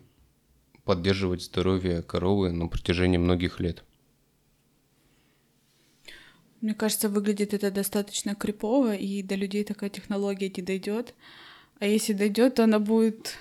поддерживать 0.83 1.43
здоровье 1.43 2.01
коровы 2.01 2.51
на 2.51 2.67
протяжении 2.67 3.17
многих 3.17 3.59
лет. 3.59 3.83
Мне 6.65 6.73
кажется, 6.73 7.09
выглядит 7.09 7.53
это 7.53 7.69
достаточно 7.69 8.33
крипово, 8.33 8.95
и 8.95 9.21
до 9.21 9.35
людей 9.35 9.63
такая 9.63 9.91
технология 9.91 10.49
не 10.49 10.63
дойдет. 10.63 11.13
А 11.77 11.85
если 11.85 12.13
дойдет, 12.13 12.55
то 12.55 12.63
она 12.63 12.79
будет, 12.79 13.37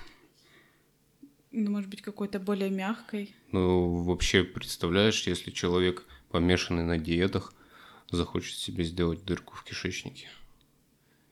ну, 1.51 1.71
может 1.71 1.89
быть, 1.89 2.03
какой-то 2.03 2.39
более 2.39 2.69
мягкой. 2.69 3.35
Ну, 3.51 4.03
вообще, 4.03 4.45
представляешь, 4.45 5.27
если 5.27 5.53
человек 5.53 6.05
помешанный 6.29 6.85
на 6.85 6.99
диетах, 6.99 7.55
захочет 8.11 8.59
себе 8.59 8.85
сделать 8.85 9.25
дырку 9.25 9.55
в 9.55 9.65
кишечнике 9.65 10.29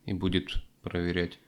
и 0.06 0.14
будет 0.14 0.54
проверять, 0.80 1.38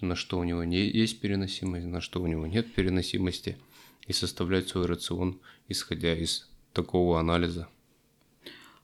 на 0.00 0.16
что 0.16 0.38
у 0.38 0.44
него 0.44 0.64
не 0.64 0.78
есть 0.78 1.20
переносимость, 1.20 1.84
на 1.84 2.00
что 2.00 2.22
у 2.22 2.26
него 2.26 2.46
нет 2.46 2.72
переносимости, 2.72 3.58
и 4.06 4.14
составлять 4.14 4.66
свой 4.66 4.86
рацион, 4.86 5.42
исходя 5.68 6.16
из 6.16 6.48
такого 6.72 7.20
анализа. 7.20 7.68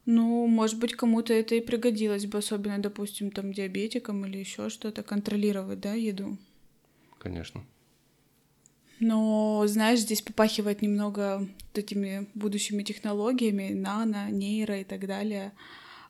Ну, 0.06 0.46
может 0.46 0.78
быть, 0.78 0.94
кому-то 0.94 1.34
это 1.34 1.56
и 1.56 1.60
пригодилось 1.60 2.26
бы, 2.26 2.38
особенно, 2.38 2.78
допустим, 2.78 3.32
там 3.32 3.52
диабетикам 3.52 4.24
или 4.24 4.38
еще 4.38 4.70
что-то, 4.70 5.02
контролировать, 5.02 5.80
да, 5.80 5.94
еду. 5.94 6.38
Конечно. 7.18 7.64
Но, 9.00 9.64
знаешь, 9.66 10.00
здесь 10.00 10.22
попахивает 10.22 10.80
немного 10.80 11.40
вот 11.40 11.78
этими 11.78 12.28
будущими 12.34 12.84
технологиями, 12.84 13.72
нано, 13.74 14.30
нейро 14.30 14.80
и 14.80 14.84
так 14.84 15.06
далее. 15.06 15.52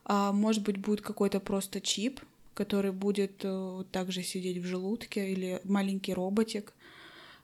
А 0.04 0.30
может 0.30 0.62
быть, 0.62 0.76
будет 0.76 1.00
какой-то 1.00 1.40
просто 1.40 1.80
чип, 1.80 2.20
который 2.54 2.92
будет 2.92 3.40
э, 3.42 3.84
также 3.90 4.22
сидеть 4.22 4.58
в 4.58 4.66
желудке 4.66 5.32
или 5.32 5.60
маленький 5.64 6.14
роботик 6.14 6.74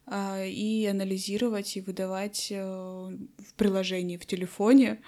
а, 0.07 0.45
и 0.45 0.87
анализировать 0.87 1.77
и 1.77 1.81
выдавать 1.81 2.49
э, 2.51 2.63
в 2.63 3.55
приложении 3.57 4.17
в 4.17 4.27
телефоне 4.27 5.01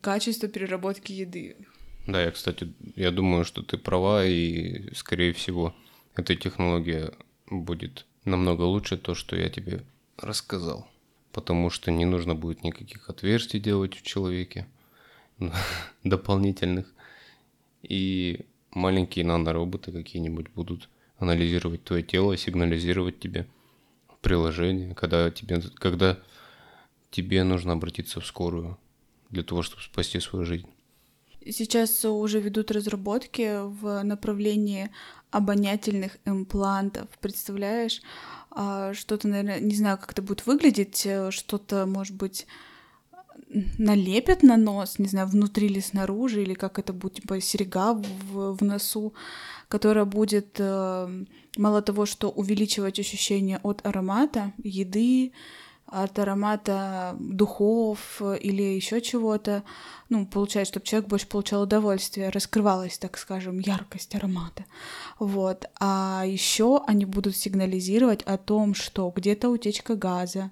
качество 0.00 0.48
переработки 0.48 1.12
еды. 1.12 1.56
Да, 2.06 2.22
я, 2.22 2.30
кстати, 2.30 2.72
я 2.96 3.10
думаю, 3.10 3.44
что 3.44 3.62
ты 3.62 3.78
права, 3.78 4.24
и, 4.24 4.92
скорее 4.94 5.32
всего, 5.32 5.74
эта 6.16 6.34
технология 6.34 7.12
будет 7.48 8.06
намного 8.24 8.62
лучше 8.62 8.96
то, 8.96 9.14
что 9.14 9.36
я 9.36 9.48
тебе 9.48 9.82
рассказал. 10.16 10.88
Потому 11.32 11.70
что 11.70 11.90
не 11.90 12.04
нужно 12.04 12.34
будет 12.34 12.64
никаких 12.64 13.08
отверстий 13.08 13.60
делать 13.60 13.94
в 13.94 14.02
человеке 14.02 14.66
дополнительных. 16.04 16.92
И 17.82 18.46
маленькие 18.70 19.24
нанороботы 19.24 19.92
какие-нибудь 19.92 20.50
будут 20.50 20.88
анализировать 21.18 21.84
твое 21.84 22.02
тело, 22.02 22.36
сигнализировать 22.36 23.20
тебе 23.20 23.46
приложение, 24.20 24.94
когда 24.94 25.30
тебе, 25.30 25.62
когда 25.74 26.18
тебе 27.10 27.44
нужно 27.44 27.72
обратиться 27.72 28.20
в 28.20 28.26
скорую 28.26 28.78
для 29.30 29.42
того, 29.42 29.62
чтобы 29.62 29.82
спасти 29.82 30.20
свою 30.20 30.44
жизнь. 30.44 30.66
Сейчас 31.44 32.04
уже 32.04 32.40
ведут 32.40 32.70
разработки 32.70 33.60
в 33.62 34.02
направлении 34.02 34.90
обонятельных 35.30 36.18
имплантов. 36.26 37.08
Представляешь, 37.20 38.02
а, 38.50 38.92
что-то, 38.92 39.28
наверное, 39.28 39.60
не 39.60 39.74
знаю, 39.74 39.96
как 39.98 40.12
это 40.12 40.22
будет 40.22 40.46
выглядеть, 40.46 41.06
э, 41.06 41.30
что-то, 41.30 41.86
может 41.86 42.16
быть, 42.16 42.46
налепят 43.78 44.42
на 44.42 44.56
нос, 44.56 44.98
не 44.98 45.08
знаю, 45.08 45.26
внутри 45.28 45.66
или 45.66 45.80
снаружи, 45.80 46.42
или 46.42 46.54
как 46.54 46.78
это 46.78 46.92
будет, 46.92 47.14
типа 47.14 47.40
серега 47.40 47.94
в, 47.94 48.56
в 48.56 48.62
носу, 48.62 49.14
которая 49.68 50.04
будет 50.04 50.56
э, 50.58 51.24
мало 51.56 51.82
того, 51.82 52.06
что 52.06 52.30
увеличивать 52.30 52.98
ощущение 52.98 53.58
от 53.62 53.84
аромата, 53.86 54.52
еды, 54.62 55.32
от 55.90 56.18
аромата 56.18 57.16
духов 57.18 58.22
или 58.40 58.62
еще 58.62 59.00
чего-то. 59.00 59.62
Ну, 60.08 60.26
получается, 60.26 60.72
чтобы 60.72 60.86
человек 60.86 61.08
больше 61.08 61.26
получал 61.26 61.62
удовольствие, 61.62 62.30
раскрывалась, 62.30 62.98
так 62.98 63.16
скажем, 63.18 63.58
яркость 63.60 64.14
аромата. 64.14 64.64
Вот. 65.18 65.66
А 65.78 66.24
еще 66.26 66.82
они 66.86 67.04
будут 67.04 67.36
сигнализировать 67.36 68.22
о 68.22 68.36
том, 68.36 68.74
что 68.74 69.12
где-то 69.14 69.48
утечка 69.48 69.94
газа, 69.94 70.50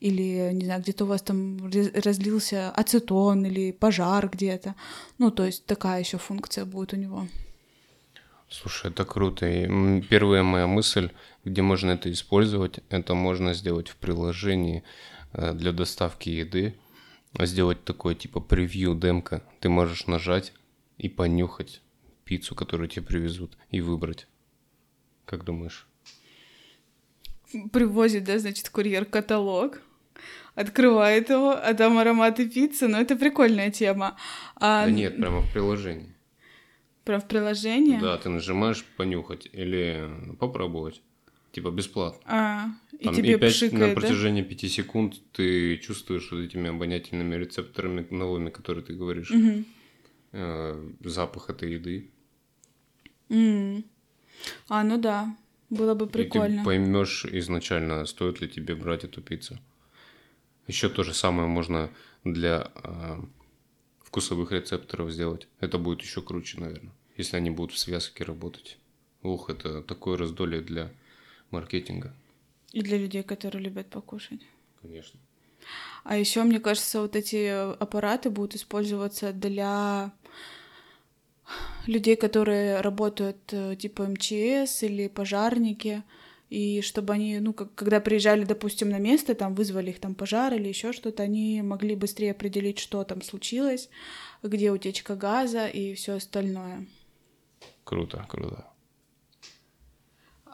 или, 0.00 0.50
не 0.52 0.64
знаю, 0.64 0.82
где-то 0.82 1.04
у 1.04 1.08
вас 1.08 1.22
там 1.22 1.58
разлился 2.04 2.70
ацетон, 2.70 3.46
или 3.46 3.72
пожар 3.72 4.28
где-то. 4.28 4.74
Ну, 5.18 5.30
то 5.30 5.44
есть 5.44 5.66
такая 5.66 6.00
еще 6.00 6.18
функция 6.18 6.64
будет 6.64 6.92
у 6.92 6.96
него. 6.96 7.26
Слушай, 8.48 8.90
это 8.90 9.04
круто. 9.04 9.46
И 9.46 10.00
первая 10.02 10.42
моя 10.42 10.66
мысль, 10.66 11.10
где 11.44 11.62
можно 11.62 11.92
это 11.92 12.10
использовать, 12.10 12.80
это 12.88 13.14
можно 13.14 13.54
сделать 13.54 13.88
в 13.88 13.96
приложении 13.96 14.82
э, 15.32 15.52
для 15.54 15.72
доставки 15.72 16.28
еды, 16.28 16.74
сделать 17.38 17.84
такое 17.84 18.14
типа 18.14 18.40
превью, 18.40 18.94
демка. 18.94 19.42
Ты 19.60 19.68
можешь 19.68 20.06
нажать 20.06 20.52
и 20.98 21.08
понюхать 21.08 21.80
пиццу, 22.24 22.54
которую 22.54 22.88
тебе 22.88 23.06
привезут, 23.06 23.56
и 23.70 23.80
выбрать. 23.80 24.26
Как 25.24 25.44
думаешь? 25.44 25.86
Привозит, 27.72 28.24
да, 28.24 28.38
значит, 28.38 28.68
курьер 28.68 29.04
каталог, 29.04 29.80
открывает 30.54 31.30
его, 31.30 31.50
а 31.50 31.74
там 31.74 31.98
ароматы 31.98 32.48
пиццы, 32.48 32.86
ну 32.86 32.98
это 32.98 33.16
прикольная 33.16 33.70
тема. 33.70 34.16
А... 34.56 34.84
Да 34.84 34.90
нет, 34.90 35.16
прямо 35.16 35.40
в 35.40 35.52
приложении. 35.52 36.14
Прям 37.04 37.20
в 37.20 37.26
приложении? 37.26 37.98
Да, 37.98 38.16
ты 38.18 38.28
нажимаешь 38.28 38.84
понюхать 38.96 39.48
или 39.52 40.08
попробовать. 40.38 41.02
Типа 41.52 41.70
бесплатно. 41.70 42.20
А, 42.26 42.68
и 42.98 43.04
Там, 43.04 43.14
тебе 43.14 43.32
и 43.32 43.36
5, 43.36 43.52
пшикает, 43.52 43.72
На 43.72 44.00
протяжении 44.00 44.42
да? 44.42 44.68
секунд 44.68 45.20
ты 45.32 45.78
чувствуешь 45.78 46.30
вот 46.30 46.38
этими 46.38 46.70
обонятельными 46.70 47.34
рецепторами 47.34 48.06
новыми, 48.10 48.50
которые 48.50 48.84
ты 48.84 48.92
говоришь, 48.92 49.32
угу. 49.32 49.64
э, 50.32 50.90
запах 51.04 51.50
этой 51.50 51.72
еды. 51.72 52.10
Mm. 53.28 53.84
А, 54.68 54.84
ну 54.84 54.98
да, 54.98 55.36
было 55.70 55.94
бы 55.94 56.06
прикольно. 56.06 56.54
И 56.54 56.58
ты 56.58 56.64
поймешь 56.64 57.24
изначально, 57.24 58.06
стоит 58.06 58.40
ли 58.40 58.48
тебе 58.48 58.74
брать 58.74 59.04
эту 59.04 59.20
пиццу. 59.20 59.58
Еще 60.66 60.88
то 60.88 61.02
же 61.02 61.14
самое 61.14 61.48
можно 61.48 61.90
для 62.22 62.70
э, 62.74 63.20
вкусовых 64.04 64.52
рецепторов 64.52 65.10
сделать. 65.10 65.48
Это 65.58 65.78
будет 65.78 66.02
еще 66.02 66.22
круче, 66.22 66.60
наверное, 66.60 66.92
если 67.16 67.36
они 67.36 67.50
будут 67.50 67.74
в 67.74 67.78
связке 67.78 68.24
работать. 68.24 68.78
Ух, 69.22 69.50
это 69.50 69.82
такое 69.82 70.16
раздолье 70.16 70.60
для 70.60 70.92
маркетинга. 71.50 72.14
И 72.72 72.82
для 72.82 72.98
людей, 72.98 73.22
которые 73.22 73.64
любят 73.64 73.88
покушать. 73.90 74.40
Конечно. 74.82 75.20
А 76.04 76.16
еще, 76.16 76.42
мне 76.42 76.60
кажется, 76.60 77.02
вот 77.02 77.16
эти 77.16 77.48
аппараты 77.78 78.30
будут 78.30 78.54
использоваться 78.54 79.32
для 79.32 80.12
людей, 81.86 82.16
которые 82.16 82.80
работают 82.80 83.38
э, 83.52 83.76
типа 83.76 84.04
МЧС 84.04 84.82
или 84.82 85.08
пожарники, 85.08 86.02
и 86.48 86.80
чтобы 86.80 87.12
они, 87.12 87.38
ну, 87.38 87.52
как, 87.52 87.74
когда 87.74 88.00
приезжали, 88.00 88.44
допустим, 88.44 88.90
на 88.90 88.98
место, 88.98 89.34
там 89.34 89.54
вызвали 89.54 89.90
их 89.90 90.00
там 90.00 90.14
пожар 90.14 90.54
или 90.54 90.68
еще 90.68 90.92
что-то, 90.92 91.22
они 91.22 91.62
могли 91.62 91.94
быстрее 91.94 92.32
определить, 92.32 92.78
что 92.78 93.04
там 93.04 93.22
случилось, 93.22 93.88
где 94.42 94.72
утечка 94.72 95.14
газа 95.14 95.66
и 95.66 95.94
все 95.94 96.14
остальное. 96.14 96.86
Круто, 97.84 98.24
круто. 98.28 98.69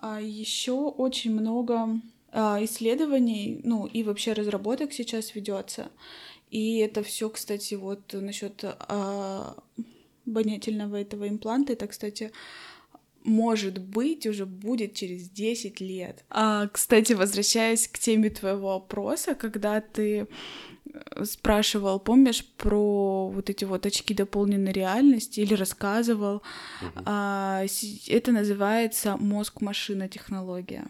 А 0.08 0.20
еще 0.20 0.72
очень 0.72 1.32
много 1.32 2.00
а, 2.30 2.62
исследований, 2.62 3.60
ну 3.64 3.86
и 3.86 4.04
вообще 4.04 4.34
разработок 4.34 4.92
сейчас 4.92 5.34
ведется. 5.34 5.90
И 6.48 6.78
это 6.78 7.02
все, 7.02 7.28
кстати, 7.28 7.74
вот 7.74 8.12
насчет 8.12 8.62
а, 8.62 9.56
обонятельного 10.24 10.94
этого 11.00 11.28
импланта, 11.28 11.72
это, 11.72 11.88
кстати, 11.88 12.30
может 13.24 13.78
быть, 13.80 14.28
уже 14.28 14.46
будет 14.46 14.94
через 14.94 15.28
10 15.28 15.80
лет. 15.80 16.24
А, 16.30 16.68
кстати, 16.68 17.12
возвращаясь 17.12 17.88
к 17.88 17.98
теме 17.98 18.30
твоего 18.30 18.74
вопроса, 18.74 19.34
когда 19.34 19.80
ты 19.80 20.28
спрашивал, 21.24 21.98
помнишь, 22.00 22.44
про 22.56 23.28
вот 23.28 23.50
эти 23.50 23.64
вот 23.64 23.86
очки 23.86 24.14
дополненной 24.14 24.72
реальности 24.72 25.40
или 25.40 25.54
рассказывал, 25.54 26.36
угу. 26.36 27.02
а, 27.04 27.64
это 28.08 28.32
называется 28.32 29.16
мозг-машина 29.16 30.08
технология. 30.08 30.86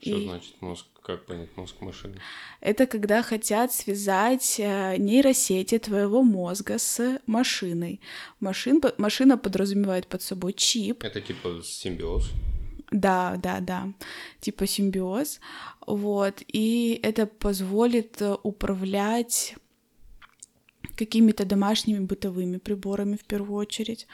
Что 0.00 0.16
И... 0.16 0.24
значит 0.24 0.54
мозг? 0.60 0.86
Как 1.02 1.26
понять 1.26 1.48
мозг 1.56 1.80
машины? 1.80 2.14
Это 2.60 2.86
когда 2.86 3.22
хотят 3.22 3.72
связать 3.72 4.54
э, 4.60 4.96
нейросети 4.98 5.78
твоего 5.78 6.22
мозга 6.22 6.78
с 6.78 7.18
машиной. 7.26 8.00
Машин, 8.38 8.80
машина 8.98 9.36
подразумевает 9.36 10.06
под 10.06 10.22
собой 10.22 10.52
чип. 10.52 11.02
Это 11.02 11.20
типа 11.20 11.60
симбиоз? 11.64 12.30
Да, 12.92 13.36
да, 13.42 13.60
да, 13.60 13.88
типа 14.40 14.66
симбиоз. 14.66 15.40
Вот. 15.86 16.42
И 16.46 17.00
это 17.02 17.26
позволит 17.26 18.22
э, 18.22 18.36
управлять 18.42 19.56
какими-то 20.96 21.44
домашними 21.44 22.04
бытовыми 22.04 22.58
приборами 22.58 23.16
в 23.16 23.24
первую 23.24 23.58
очередь, 23.58 24.06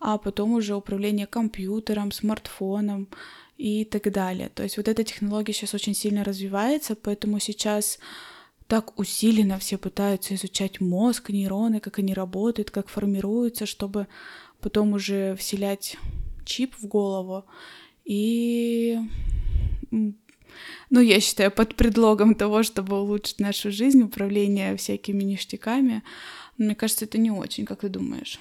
а 0.00 0.18
потом 0.18 0.52
уже 0.52 0.74
управление 0.74 1.26
компьютером, 1.26 2.12
смартфоном, 2.12 3.08
и 3.60 3.84
так 3.84 4.10
далее. 4.10 4.48
То 4.48 4.62
есть 4.62 4.78
вот 4.78 4.88
эта 4.88 5.04
технология 5.04 5.52
сейчас 5.52 5.74
очень 5.74 5.94
сильно 5.94 6.24
развивается, 6.24 6.96
поэтому 6.96 7.38
сейчас 7.40 7.98
так 8.68 8.98
усиленно 8.98 9.58
все 9.58 9.76
пытаются 9.76 10.34
изучать 10.34 10.80
мозг, 10.80 11.28
нейроны, 11.28 11.80
как 11.80 11.98
они 11.98 12.14
работают, 12.14 12.70
как 12.70 12.88
формируются, 12.88 13.66
чтобы 13.66 14.06
потом 14.60 14.94
уже 14.94 15.36
вселять 15.36 15.98
чип 16.46 16.74
в 16.78 16.86
голову. 16.86 17.44
И, 18.04 18.98
ну, 19.90 21.00
я 21.00 21.20
считаю, 21.20 21.50
под 21.50 21.76
предлогом 21.76 22.34
того, 22.34 22.62
чтобы 22.62 23.00
улучшить 23.00 23.40
нашу 23.40 23.70
жизнь, 23.70 24.02
управление 24.02 24.76
всякими 24.76 25.22
ништяками, 25.22 26.02
мне 26.58 26.74
кажется, 26.74 27.04
это 27.04 27.18
не 27.18 27.30
очень, 27.30 27.64
как 27.64 27.80
ты 27.80 27.88
думаешь? 27.88 28.38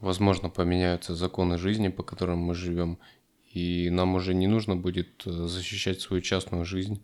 Возможно, 0.00 0.48
поменяются 0.48 1.14
законы 1.14 1.58
жизни, 1.58 1.88
по 1.88 2.02
которым 2.02 2.38
мы 2.38 2.54
живем, 2.54 2.98
и 3.52 3.90
нам 3.90 4.14
уже 4.14 4.34
не 4.34 4.46
нужно 4.46 4.76
будет 4.76 5.26
э, 5.26 5.30
защищать 5.30 6.00
свою 6.00 6.22
частную 6.22 6.64
жизнь. 6.64 7.02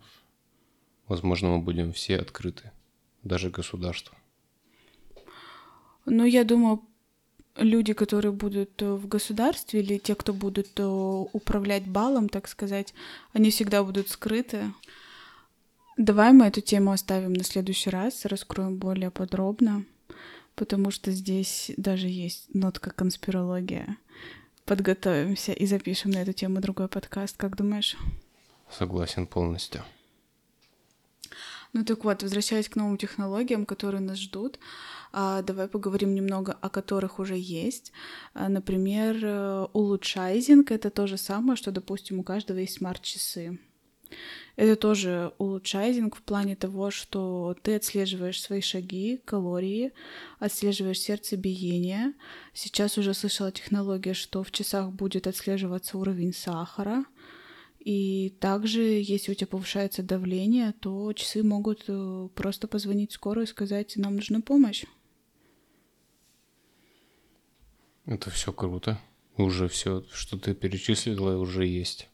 Возможно, 1.07 1.49
мы 1.49 1.59
будем 1.59 1.91
все 1.91 2.17
открыты, 2.17 2.71
даже 3.23 3.49
государство. 3.49 4.15
Ну, 6.05 6.23
я 6.23 6.43
думаю, 6.43 6.81
люди, 7.57 7.93
которые 7.93 8.31
будут 8.31 8.81
э, 8.81 8.93
в 8.93 9.07
государстве, 9.07 9.81
или 9.81 9.97
те, 9.97 10.15
кто 10.15 10.33
будут 10.33 10.79
э, 10.79 10.83
управлять 10.83 11.87
балом, 11.87 12.29
так 12.29 12.47
сказать, 12.47 12.93
они 13.33 13.49
всегда 13.49 13.83
будут 13.83 14.09
скрыты. 14.09 14.73
Давай 15.97 16.33
мы 16.33 16.45
эту 16.45 16.61
тему 16.61 16.91
оставим 16.91 17.33
на 17.33 17.43
следующий 17.43 17.89
раз, 17.89 18.25
раскроем 18.25 18.77
более 18.77 19.11
подробно, 19.11 19.85
потому 20.55 20.91
что 20.91 21.11
здесь 21.11 21.71
даже 21.77 22.07
есть 22.07 22.53
нотка 22.53 22.91
конспирология 22.91 23.97
подготовимся 24.65 25.53
и 25.53 25.65
запишем 25.65 26.11
на 26.11 26.17
эту 26.17 26.33
тему 26.33 26.59
другой 26.59 26.87
подкаст. 26.87 27.37
Как 27.37 27.55
думаешь? 27.55 27.95
Согласен 28.69 29.27
полностью. 29.27 29.83
Ну 31.75 31.83
так 31.83 32.05
вот, 32.05 32.23
возвращаясь 32.23 32.69
к 32.69 32.77
новым 32.77 32.97
технологиям, 32.97 33.65
которые 33.65 33.99
нас 33.99 34.17
ждут, 34.17 34.59
а, 35.11 35.41
давай 35.41 35.67
поговорим 35.67 36.15
немного 36.15 36.57
о 36.61 36.69
которых 36.69 37.19
уже 37.19 37.35
есть. 37.37 37.91
А, 38.33 38.47
например, 38.47 39.19
э, 39.21 39.67
улучшайзинг— 39.73 40.71
это 40.71 40.89
то 40.89 41.05
же 41.05 41.17
самое, 41.17 41.57
что, 41.57 41.71
допустим, 41.71 42.19
у 42.19 42.23
каждого 42.23 42.59
есть 42.59 42.77
смарт-часы. 42.77 43.59
Это 44.55 44.77
тоже 44.77 45.33
улучшайзинг 45.37 46.15
в 46.15 46.21
плане 46.21 46.55
того, 46.55 46.91
что 46.91 47.57
ты 47.61 47.75
отслеживаешь 47.75 48.41
свои 48.41 48.61
шаги, 48.61 49.19
калории, 49.25 49.91
отслеживаешь 50.39 51.01
сердцебиение. 51.01 52.13
Сейчас 52.53 52.97
уже 52.97 53.13
слышала 53.13 53.51
технология, 53.51 54.13
что 54.13 54.43
в 54.43 54.51
часах 54.51 54.91
будет 54.91 55.27
отслеживаться 55.27 55.97
уровень 55.97 56.33
сахара. 56.33 57.03
И 57.85 58.35
также, 58.41 58.81
если 58.81 59.31
у 59.31 59.35
тебя 59.35 59.47
повышается 59.47 60.03
давление, 60.03 60.73
то 60.73 61.13
часы 61.13 61.41
могут 61.43 61.85
э, 61.87 62.29
просто 62.35 62.67
позвонить 62.67 63.13
скорую 63.13 63.45
и 63.45 63.49
сказать, 63.49 63.95
нам 63.95 64.15
нужна 64.15 64.41
помощь. 64.41 64.83
Это 68.05 68.29
все 68.31 68.51
круто. 68.51 68.99
Уже 69.37 69.67
все, 69.67 70.03
что 70.11 70.37
ты 70.37 70.53
перечислила, 70.53 71.37
уже 71.37 71.65
есть. 71.65 72.09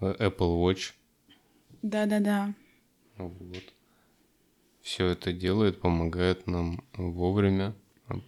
Э, 0.00 0.14
Apple 0.18 0.62
Watch 0.62 0.92
да-да-да. 1.82 2.54
Вот. 3.18 3.74
Все 4.80 5.08
это 5.08 5.32
делает, 5.32 5.80
помогает 5.80 6.46
нам 6.46 6.84
вовремя 6.94 7.74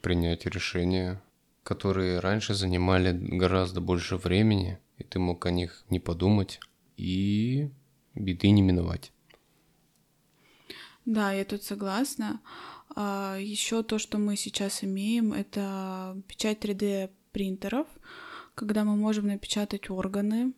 принять 0.02 0.44
решения, 0.46 1.22
которые 1.62 2.18
раньше 2.18 2.54
занимали 2.54 3.12
гораздо 3.12 3.80
больше 3.80 4.16
времени, 4.16 4.78
и 4.98 5.04
ты 5.04 5.18
мог 5.18 5.44
о 5.46 5.50
них 5.50 5.84
не 5.90 6.00
подумать, 6.00 6.60
и 6.96 7.70
беды 8.14 8.50
не 8.50 8.62
миновать. 8.62 9.12
Да, 11.04 11.32
я 11.32 11.44
тут 11.44 11.62
согласна. 11.62 12.40
А, 12.96 13.36
еще 13.38 13.82
то, 13.82 13.98
что 13.98 14.18
мы 14.18 14.36
сейчас 14.36 14.84
имеем, 14.84 15.32
это 15.32 16.16
печать 16.28 16.64
3D 16.64 17.10
принтеров, 17.32 17.86
когда 18.54 18.84
мы 18.84 18.96
можем 18.96 19.26
напечатать 19.26 19.90
органы, 19.90 20.52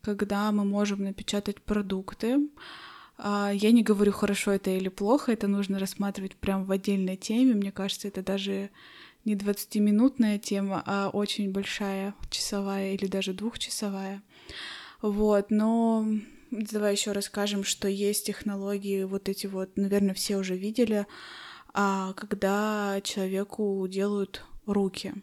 когда 0.00 0.50
мы 0.52 0.64
можем 0.64 1.04
напечатать 1.04 1.60
продукты. 1.60 2.48
А, 3.18 3.50
я 3.52 3.72
не 3.72 3.82
говорю, 3.82 4.12
хорошо 4.12 4.52
это 4.52 4.70
или 4.70 4.88
плохо, 4.88 5.32
это 5.32 5.46
нужно 5.46 5.78
рассматривать 5.78 6.36
прям 6.36 6.64
в 6.64 6.72
отдельной 6.72 7.16
теме. 7.16 7.54
Мне 7.54 7.72
кажется, 7.72 8.08
это 8.08 8.22
даже 8.22 8.70
не 9.24 9.34
20-минутная 9.34 10.38
тема, 10.38 10.82
а 10.86 11.10
очень 11.10 11.52
большая, 11.52 12.14
часовая 12.30 12.94
или 12.94 13.06
даже 13.06 13.32
двухчасовая. 13.32 14.22
Вот, 15.00 15.50
но 15.50 16.06
давай 16.50 16.92
еще 16.92 17.12
расскажем, 17.12 17.64
что 17.64 17.88
есть 17.88 18.26
технологии, 18.26 19.04
вот 19.04 19.28
эти 19.28 19.46
вот, 19.46 19.76
наверное, 19.76 20.14
все 20.14 20.36
уже 20.36 20.56
видели, 20.56 21.06
а 21.74 22.12
когда 22.12 23.00
человеку 23.02 23.86
делают 23.88 24.44
руки 24.66 25.14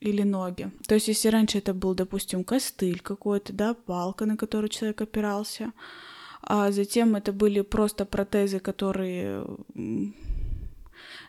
или 0.00 0.22
ноги. 0.22 0.70
То 0.86 0.94
есть, 0.94 1.08
если 1.08 1.28
раньше 1.28 1.58
это 1.58 1.74
был, 1.74 1.94
допустим, 1.94 2.42
костыль 2.42 3.00
какой-то, 3.00 3.52
да, 3.52 3.74
палка, 3.74 4.26
на 4.26 4.36
которую 4.36 4.68
человек 4.68 5.00
опирался, 5.02 5.72
а 6.42 6.72
затем 6.72 7.14
это 7.14 7.32
были 7.32 7.60
просто 7.60 8.04
протезы, 8.04 8.58
которые 8.58 9.46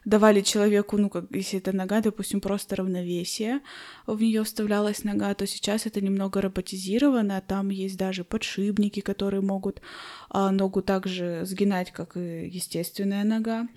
давали 0.05 0.41
человеку, 0.41 0.97
ну, 0.97 1.09
как 1.09 1.25
если 1.31 1.59
это 1.59 1.71
нога, 1.71 2.01
допустим, 2.01 2.41
просто 2.41 2.75
равновесие, 2.75 3.61
в 4.05 4.21
нее 4.21 4.43
вставлялась 4.43 5.03
нога, 5.03 5.33
то 5.33 5.47
сейчас 5.47 5.85
это 5.85 6.01
немного 6.01 6.41
роботизировано, 6.41 7.41
там 7.45 7.69
есть 7.69 7.97
даже 7.97 8.23
подшипники, 8.23 8.99
которые 8.99 9.41
могут 9.41 9.81
а, 10.29 10.51
ногу 10.51 10.81
также 10.81 11.41
сгинать, 11.45 11.91
как 11.91 12.17
и 12.17 12.47
естественная 12.47 13.23
нога. 13.23 13.67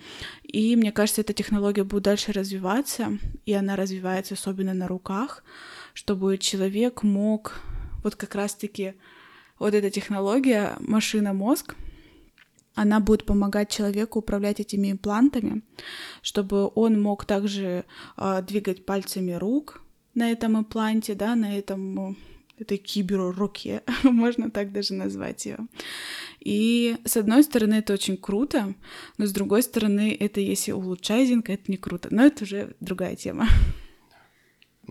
И 0.43 0.77
мне 0.77 0.93
кажется, 0.93 1.21
эта 1.21 1.33
технология 1.33 1.85
будет 1.85 2.05
дальше 2.05 2.33
развиваться, 2.33 3.19
и 3.45 3.53
она 3.53 3.77
развивается 3.77 4.35
особенно 4.35 4.75
на 4.75 4.89
руках, 4.89 5.45
чтобы 5.95 6.39
человек 6.39 7.03
мог 7.03 7.61
вот 8.03 8.17
как 8.17 8.35
раз-таки 8.35 8.95
вот 9.59 9.75
эта 9.75 9.91
технология 9.91 10.77
машина-мозг, 10.81 11.75
она 12.77 13.01
будет 13.01 13.25
помогать 13.25 13.71
человеку 13.71 14.21
управлять 14.21 14.61
этими 14.61 14.93
имплантами, 14.93 15.62
чтобы 16.23 16.71
он 16.75 17.01
мог 17.03 17.25
также 17.25 17.85
э, 18.17 18.43
двигать 18.47 18.85
пальцами 18.85 19.33
рук 19.33 19.83
на 20.15 20.31
этом 20.31 20.59
импланте, 20.59 21.15
да, 21.15 21.35
на 21.35 21.59
этом 21.59 22.17
этой 22.59 22.79
киберруке, 22.79 23.83
можно 24.03 24.51
так 24.51 24.73
даже 24.73 24.95
назвать 24.95 25.47
ее. 25.47 25.59
И 26.41 26.97
с 27.05 27.17
одной 27.17 27.43
стороны 27.43 27.75
это 27.75 27.95
очень 27.95 28.17
круто, 28.17 28.75
но 29.19 29.27
с 29.27 29.33
другой 29.33 29.62
стороны 29.62 30.17
это 30.19 30.41
если 30.41 30.73
улучшайзинг, 30.73 31.51
это 31.51 31.65
не 31.69 31.77
круто. 31.77 32.09
Но 32.11 32.25
это 32.25 32.45
уже 32.45 32.77
другая 32.81 33.17
тема. 33.17 33.49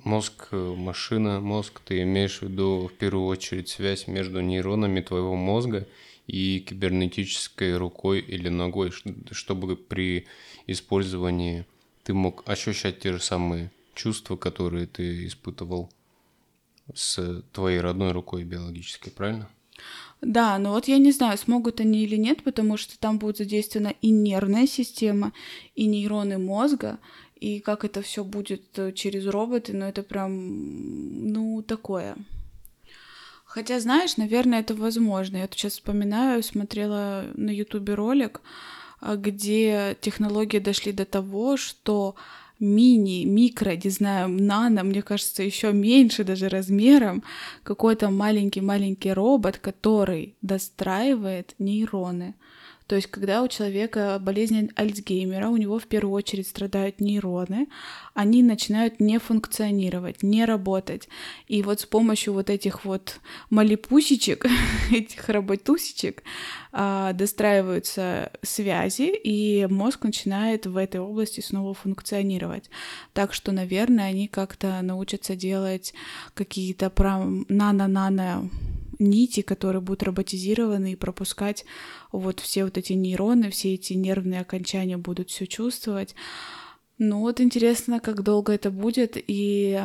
Мозг, 0.03 0.49
э, 0.51 0.75
машина, 0.75 1.39
мозг, 1.39 1.81
ты 1.85 2.01
имеешь 2.01 2.39
в 2.39 2.43
виду 2.43 2.89
в 2.93 2.97
первую 2.97 3.27
очередь 3.27 3.69
связь 3.69 4.07
между 4.07 4.41
нейронами 4.41 5.01
твоего 5.01 5.35
мозга 5.35 5.87
и 6.27 6.59
кибернетической 6.59 7.77
рукой 7.77 8.19
или 8.19 8.49
ногой, 8.49 8.91
чтобы 9.31 9.75
при 9.75 10.27
использовании 10.67 11.65
ты 12.03 12.13
мог 12.13 12.47
ощущать 12.47 12.99
те 12.99 13.13
же 13.13 13.19
самые 13.19 13.71
чувства, 13.93 14.35
которые 14.35 14.87
ты 14.87 15.25
испытывал 15.25 15.89
с 16.93 17.43
твоей 17.51 17.79
родной 17.79 18.11
рукой 18.11 18.43
биологической, 18.43 19.11
правильно? 19.11 19.49
Да, 20.21 20.57
но 20.57 20.71
вот 20.71 20.87
я 20.87 20.97
не 20.97 21.11
знаю, 21.11 21.37
смогут 21.37 21.79
они 21.79 22.03
или 22.03 22.15
нет, 22.15 22.43
потому 22.43 22.77
что 22.77 22.97
там 22.97 23.19
будет 23.19 23.37
задействована 23.37 23.93
и 24.01 24.09
нервная 24.09 24.67
система, 24.67 25.33
и 25.75 25.85
нейроны 25.85 26.37
мозга, 26.37 26.99
и 27.35 27.59
как 27.59 27.83
это 27.83 28.01
все 28.01 28.23
будет 28.23 28.63
э, 28.79 28.91
через 28.93 29.27
роботы, 29.27 29.73
но 29.73 29.87
это 29.87 30.03
прям, 30.03 31.31
ну, 31.31 31.61
такое. 31.61 32.15
Хотя, 33.55 33.79
знаешь, 33.79 34.17
наверное, 34.17 34.59
это 34.59 34.75
возможно. 34.75 35.37
Я 35.37 35.47
тут 35.47 35.57
сейчас 35.57 35.73
вспоминаю, 35.73 36.43
смотрела 36.43 37.23
на 37.35 37.51
Ютубе 37.51 37.93
ролик, 37.93 38.41
а, 38.99 39.15
где 39.15 39.95
технологии 40.01 40.59
дошли 40.59 40.91
до 40.91 41.05
того, 41.05 41.55
что 41.55 42.15
мини, 42.59 43.23
микро, 43.23 43.77
не 43.77 43.89
знаю, 43.89 44.27
нано, 44.27 44.83
мне 44.83 45.01
кажется, 45.01 45.41
еще 45.41 45.71
меньше 45.71 46.25
даже 46.25 46.49
размером, 46.49 47.23
какой-то 47.63 48.09
маленький-маленький 48.09 49.13
робот, 49.13 49.57
который 49.57 50.35
достраивает 50.41 51.55
нейроны. 51.57 52.33
То 52.87 52.95
есть, 52.95 53.07
когда 53.07 53.41
у 53.41 53.47
человека 53.47 54.17
болезнь 54.21 54.69
Альцгеймера, 54.75 55.49
у 55.49 55.57
него 55.57 55.79
в 55.79 55.87
первую 55.87 56.13
очередь 56.13 56.47
страдают 56.47 57.01
нейроны, 57.01 57.67
они 58.13 58.43
начинают 58.43 58.99
не 58.99 59.17
функционировать, 59.17 60.21
не 60.21 60.45
работать. 60.45 61.09
И 61.47 61.63
вот 61.63 61.79
с 61.79 61.85
помощью 61.85 62.33
вот 62.33 62.51
этих 62.51 62.85
вот 62.85 63.19
малипусечек, 63.49 64.45
этих 64.91 65.27
работусечек, 65.29 66.21
а, 66.71 67.13
достраиваются 67.13 68.31
связи, 68.43 69.15
и 69.15 69.65
мозг 69.67 70.03
начинает 70.03 70.67
в 70.67 70.77
этой 70.77 70.99
области 70.99 71.41
снова 71.41 71.73
функционировать. 71.73 72.69
Так 73.13 73.33
что, 73.33 73.51
наверное, 73.51 74.05
они 74.05 74.27
как-то 74.27 74.79
научатся 74.83 75.35
делать 75.35 75.93
какие-то 76.35 76.91
прям 76.91 77.45
нано-нано 77.49 78.49
нити, 78.99 79.41
которые 79.41 79.81
будут 79.81 80.03
роботизированы 80.03 80.93
и 80.93 80.95
пропускать 80.95 81.65
вот 82.11 82.39
все 82.39 82.63
вот 82.63 82.77
эти 82.77 82.93
нейроны, 82.93 83.49
все 83.49 83.73
эти 83.73 83.93
нервные 83.93 84.41
окончания 84.41 84.97
будут 84.97 85.29
все 85.29 85.47
чувствовать. 85.47 86.15
Ну 86.97 87.19
вот 87.19 87.41
интересно, 87.41 87.99
как 87.99 88.23
долго 88.23 88.53
это 88.53 88.71
будет 88.71 89.13
и 89.15 89.81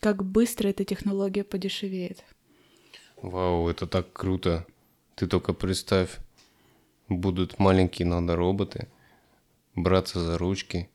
как 0.00 0.24
быстро 0.24 0.68
эта 0.68 0.84
технология 0.84 1.44
подешевеет. 1.44 2.24
Вау, 3.22 3.68
это 3.68 3.86
так 3.86 4.12
круто. 4.12 4.66
Ты 5.16 5.26
только 5.26 5.52
представь, 5.52 6.18
будут 7.08 7.58
маленькие 7.58 8.06
надо-роботы 8.06 8.88
браться 9.74 10.20
за 10.20 10.38
ручки 10.38 10.88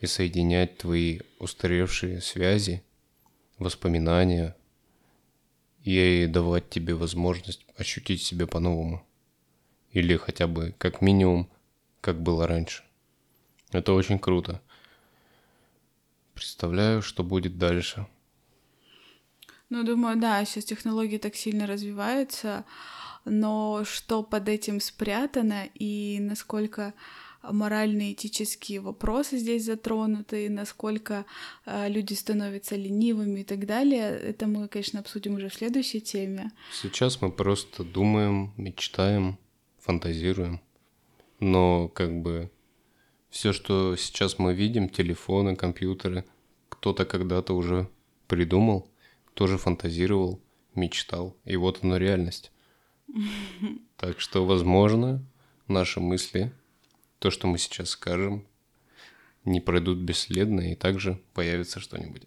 и 0.00 0.06
соединять 0.06 0.78
твои 0.78 1.20
устаревшие 1.38 2.20
связи, 2.20 2.82
воспоминания, 3.58 4.56
и 5.82 6.26
давать 6.26 6.68
тебе 6.70 6.94
возможность 6.94 7.64
ощутить 7.76 8.22
себя 8.22 8.46
по-новому. 8.46 9.04
Или 9.92 10.16
хотя 10.16 10.46
бы, 10.46 10.74
как 10.78 11.00
минимум, 11.00 11.48
как 12.00 12.22
было 12.22 12.46
раньше. 12.46 12.84
Это 13.70 13.92
очень 13.92 14.18
круто. 14.18 14.60
Представляю, 16.34 17.02
что 17.02 17.24
будет 17.24 17.58
дальше. 17.58 18.06
Ну, 19.70 19.82
думаю, 19.82 20.18
да, 20.18 20.44
сейчас 20.44 20.64
технологии 20.64 21.18
так 21.18 21.36
сильно 21.36 21.66
развиваются, 21.66 22.64
но 23.24 23.84
что 23.84 24.22
под 24.22 24.48
этим 24.48 24.80
спрятано 24.80 25.68
и 25.74 26.18
насколько 26.20 26.94
моральные 27.42 28.12
этические 28.12 28.80
вопросы 28.80 29.38
здесь 29.38 29.64
затронуты, 29.64 30.48
насколько 30.50 31.24
э, 31.66 31.88
люди 31.88 32.14
становятся 32.14 32.76
ленивыми 32.76 33.40
и 33.40 33.44
так 33.44 33.66
далее. 33.66 34.10
Это 34.10 34.46
мы, 34.46 34.68
конечно, 34.68 35.00
обсудим 35.00 35.34
уже 35.34 35.48
в 35.48 35.54
следующей 35.54 36.00
теме. 36.00 36.50
Сейчас 36.72 37.20
мы 37.20 37.30
просто 37.30 37.84
думаем, 37.84 38.52
мечтаем, 38.56 39.38
фантазируем. 39.78 40.60
Но 41.40 41.88
как 41.88 42.20
бы 42.20 42.50
все, 43.30 43.52
что 43.52 43.96
сейчас 43.96 44.38
мы 44.38 44.54
видим, 44.54 44.88
телефоны, 44.88 45.54
компьютеры, 45.54 46.24
кто-то 46.68 47.04
когда-то 47.04 47.54
уже 47.54 47.88
придумал, 48.26 48.90
тоже 49.34 49.58
фантазировал, 49.58 50.40
мечтал. 50.74 51.36
И 51.44 51.56
вот 51.56 51.80
оно 51.82 51.96
реальность. 51.96 52.52
Так 53.96 54.20
что, 54.20 54.46
возможно, 54.46 55.24
наши 55.66 55.98
мысли 55.98 56.52
то, 57.18 57.30
что 57.30 57.46
мы 57.46 57.58
сейчас 57.58 57.90
скажем, 57.90 58.46
не 59.44 59.60
пройдут 59.60 59.98
бесследно, 59.98 60.72
и 60.72 60.74
также 60.74 61.20
появится 61.34 61.80
что-нибудь. 61.80 62.22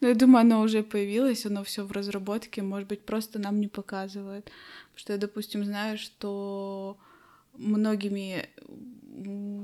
Ну, 0.00 0.08
я 0.08 0.14
думаю, 0.14 0.40
оно 0.42 0.62
уже 0.62 0.82
появилось, 0.82 1.46
оно 1.46 1.62
все 1.62 1.84
в 1.84 1.92
разработке, 1.92 2.62
может 2.62 2.88
быть, 2.88 3.04
просто 3.04 3.38
нам 3.38 3.60
не 3.60 3.68
показывают. 3.68 4.44
Потому 4.44 4.98
что 4.98 5.12
я, 5.12 5.18
допустим, 5.18 5.64
знаю, 5.64 5.98
что 5.98 6.98
многими 7.56 8.48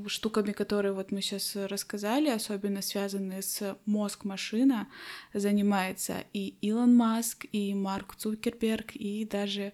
штуками, 0.09 0.53
которые 0.53 0.93
вот 0.93 1.13
мы 1.13 1.23
сейчас 1.23 1.57
рассказали, 1.57 2.29
особенно 2.29 2.83
связанные 2.83 3.43
с 3.43 3.77
мозг-машина, 3.87 4.89
занимается 5.35 6.25
и 6.33 6.55
Илон 6.61 6.95
Маск, 6.95 7.47
и 7.53 7.75
Марк 7.75 8.15
Цукерберг, 8.17 8.95
и 8.95 9.25
даже 9.25 9.73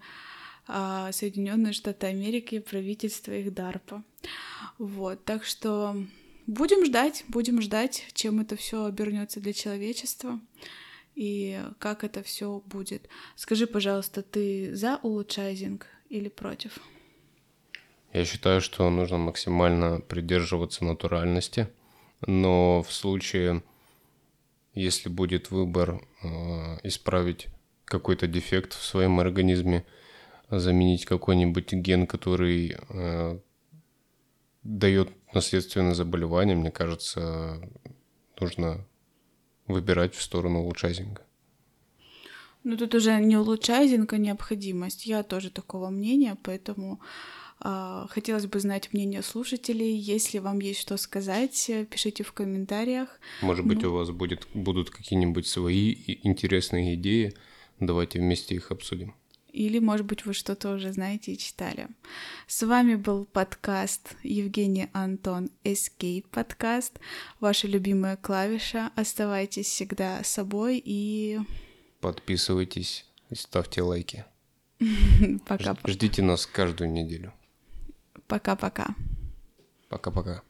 Соединенные 0.66 1.72
Штаты 1.72 2.06
Америки, 2.06 2.60
правительство 2.60 3.32
их 3.32 3.48
DARPA. 3.48 4.02
Вот, 4.78 5.24
так 5.24 5.44
что 5.44 5.96
будем 6.46 6.84
ждать, 6.84 7.24
будем 7.28 7.60
ждать, 7.60 8.06
чем 8.14 8.40
это 8.40 8.56
все 8.56 8.84
обернется 8.84 9.40
для 9.40 9.52
человечества 9.52 10.40
и 11.14 11.60
как 11.78 12.04
это 12.04 12.22
все 12.22 12.62
будет. 12.66 13.08
Скажи, 13.36 13.66
пожалуйста, 13.66 14.22
ты 14.22 14.74
за 14.74 14.98
улучшайзинг 15.02 15.86
или 16.08 16.28
против? 16.28 16.78
Я 18.12 18.24
считаю, 18.24 18.60
что 18.60 18.88
нужно 18.90 19.18
максимально 19.18 20.00
придерживаться 20.00 20.84
натуральности, 20.84 21.68
но 22.26 22.82
в 22.82 22.92
случае, 22.92 23.62
если 24.74 25.08
будет 25.08 25.50
выбор 25.50 26.06
э, 26.22 26.28
исправить 26.82 27.48
какой-то 27.84 28.26
дефект 28.26 28.74
в 28.74 28.82
своем 28.84 29.18
организме, 29.20 29.84
заменить 30.58 31.04
какой-нибудь 31.04 31.72
ген, 31.72 32.06
который 32.06 32.76
э, 32.88 33.38
дает 34.62 35.08
наследственное 35.34 35.94
заболевание, 35.94 36.56
мне 36.56 36.70
кажется, 36.70 37.60
нужно 38.38 38.86
выбирать 39.66 40.14
в 40.14 40.22
сторону 40.22 40.60
улучшайзинга. 40.60 41.22
Ну, 42.64 42.76
тут 42.76 42.94
уже 42.94 43.18
не 43.20 43.36
улучшайзинг, 43.36 44.12
а 44.12 44.18
необходимость. 44.18 45.06
Я 45.06 45.22
тоже 45.22 45.50
такого 45.50 45.90
мнения, 45.90 46.36
поэтому 46.42 47.00
э, 47.64 48.06
хотелось 48.08 48.46
бы 48.46 48.60
знать 48.60 48.92
мнение 48.92 49.22
слушателей. 49.22 49.96
Если 49.96 50.38
вам 50.38 50.60
есть 50.60 50.80
что 50.80 50.96
сказать, 50.96 51.70
пишите 51.90 52.22
в 52.22 52.32
комментариях. 52.32 53.08
Может 53.40 53.66
быть, 53.66 53.82
ну... 53.82 53.90
у 53.90 53.94
вас 53.94 54.10
будет, 54.10 54.46
будут 54.54 54.90
какие-нибудь 54.90 55.46
свои 55.46 55.96
интересные 56.22 56.94
идеи. 56.94 57.34
Давайте 57.80 58.20
вместе 58.20 58.54
их 58.54 58.70
обсудим. 58.70 59.16
Или, 59.52 59.80
может 59.80 60.06
быть, 60.06 60.24
вы 60.24 60.32
что-то 60.32 60.72
уже 60.74 60.92
знаете 60.92 61.32
и 61.32 61.38
читали. 61.38 61.88
С 62.46 62.62
вами 62.62 62.94
был 62.94 63.26
подкаст 63.26 64.16
Евгений 64.22 64.88
Антон 64.94 65.50
Escape 65.62 66.24
подкаст. 66.30 66.98
Ваша 67.38 67.68
любимая 67.68 68.16
клавиша. 68.16 68.90
Оставайтесь 68.96 69.66
всегда 69.66 70.24
собой 70.24 70.82
и... 70.82 71.38
Подписывайтесь 72.00 73.04
и 73.28 73.34
ставьте 73.34 73.82
лайки. 73.82 74.24
Пока. 75.46 75.76
Ждите 75.84 76.22
нас 76.22 76.46
каждую 76.46 76.90
неделю. 76.90 77.34
Пока-пока. 78.26 78.94
Пока-пока. 79.90 80.42